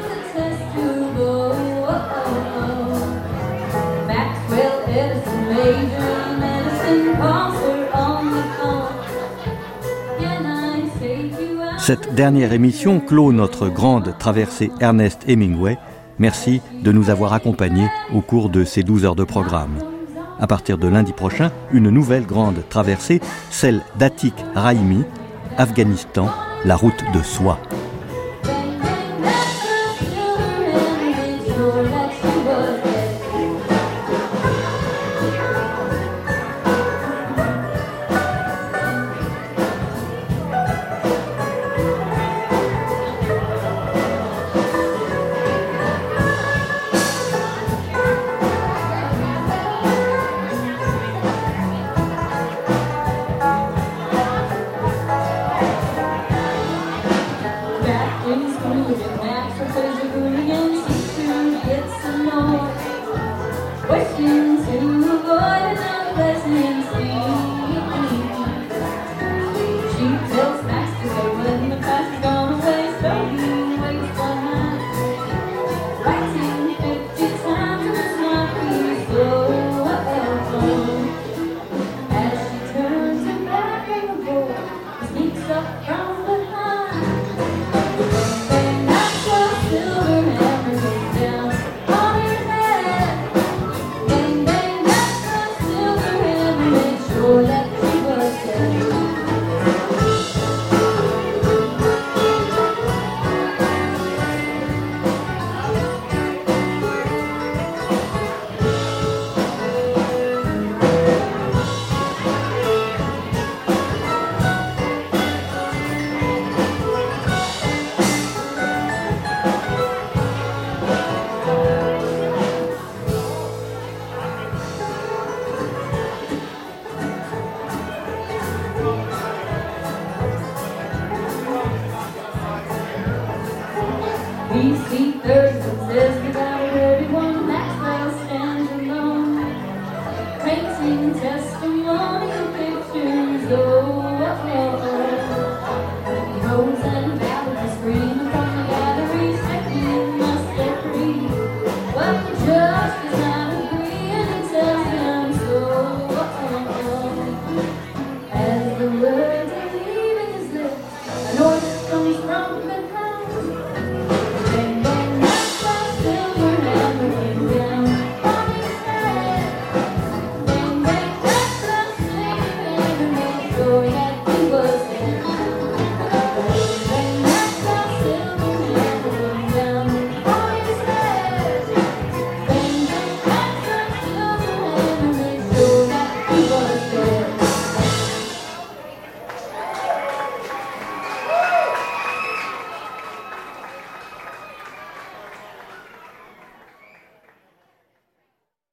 [11.78, 15.78] Cette dernière émission clôt notre grande traversée Ernest Hemingway.
[16.18, 19.89] Merci de nous avoir accompagnés au cours de ces 12 heures de programme.
[20.40, 23.20] À partir de lundi prochain, une nouvelle grande traversée,
[23.50, 25.04] celle d'Atik Raimi,
[25.58, 26.30] Afghanistan,
[26.64, 27.58] la route de soie.
[85.60, 85.99] Yeah.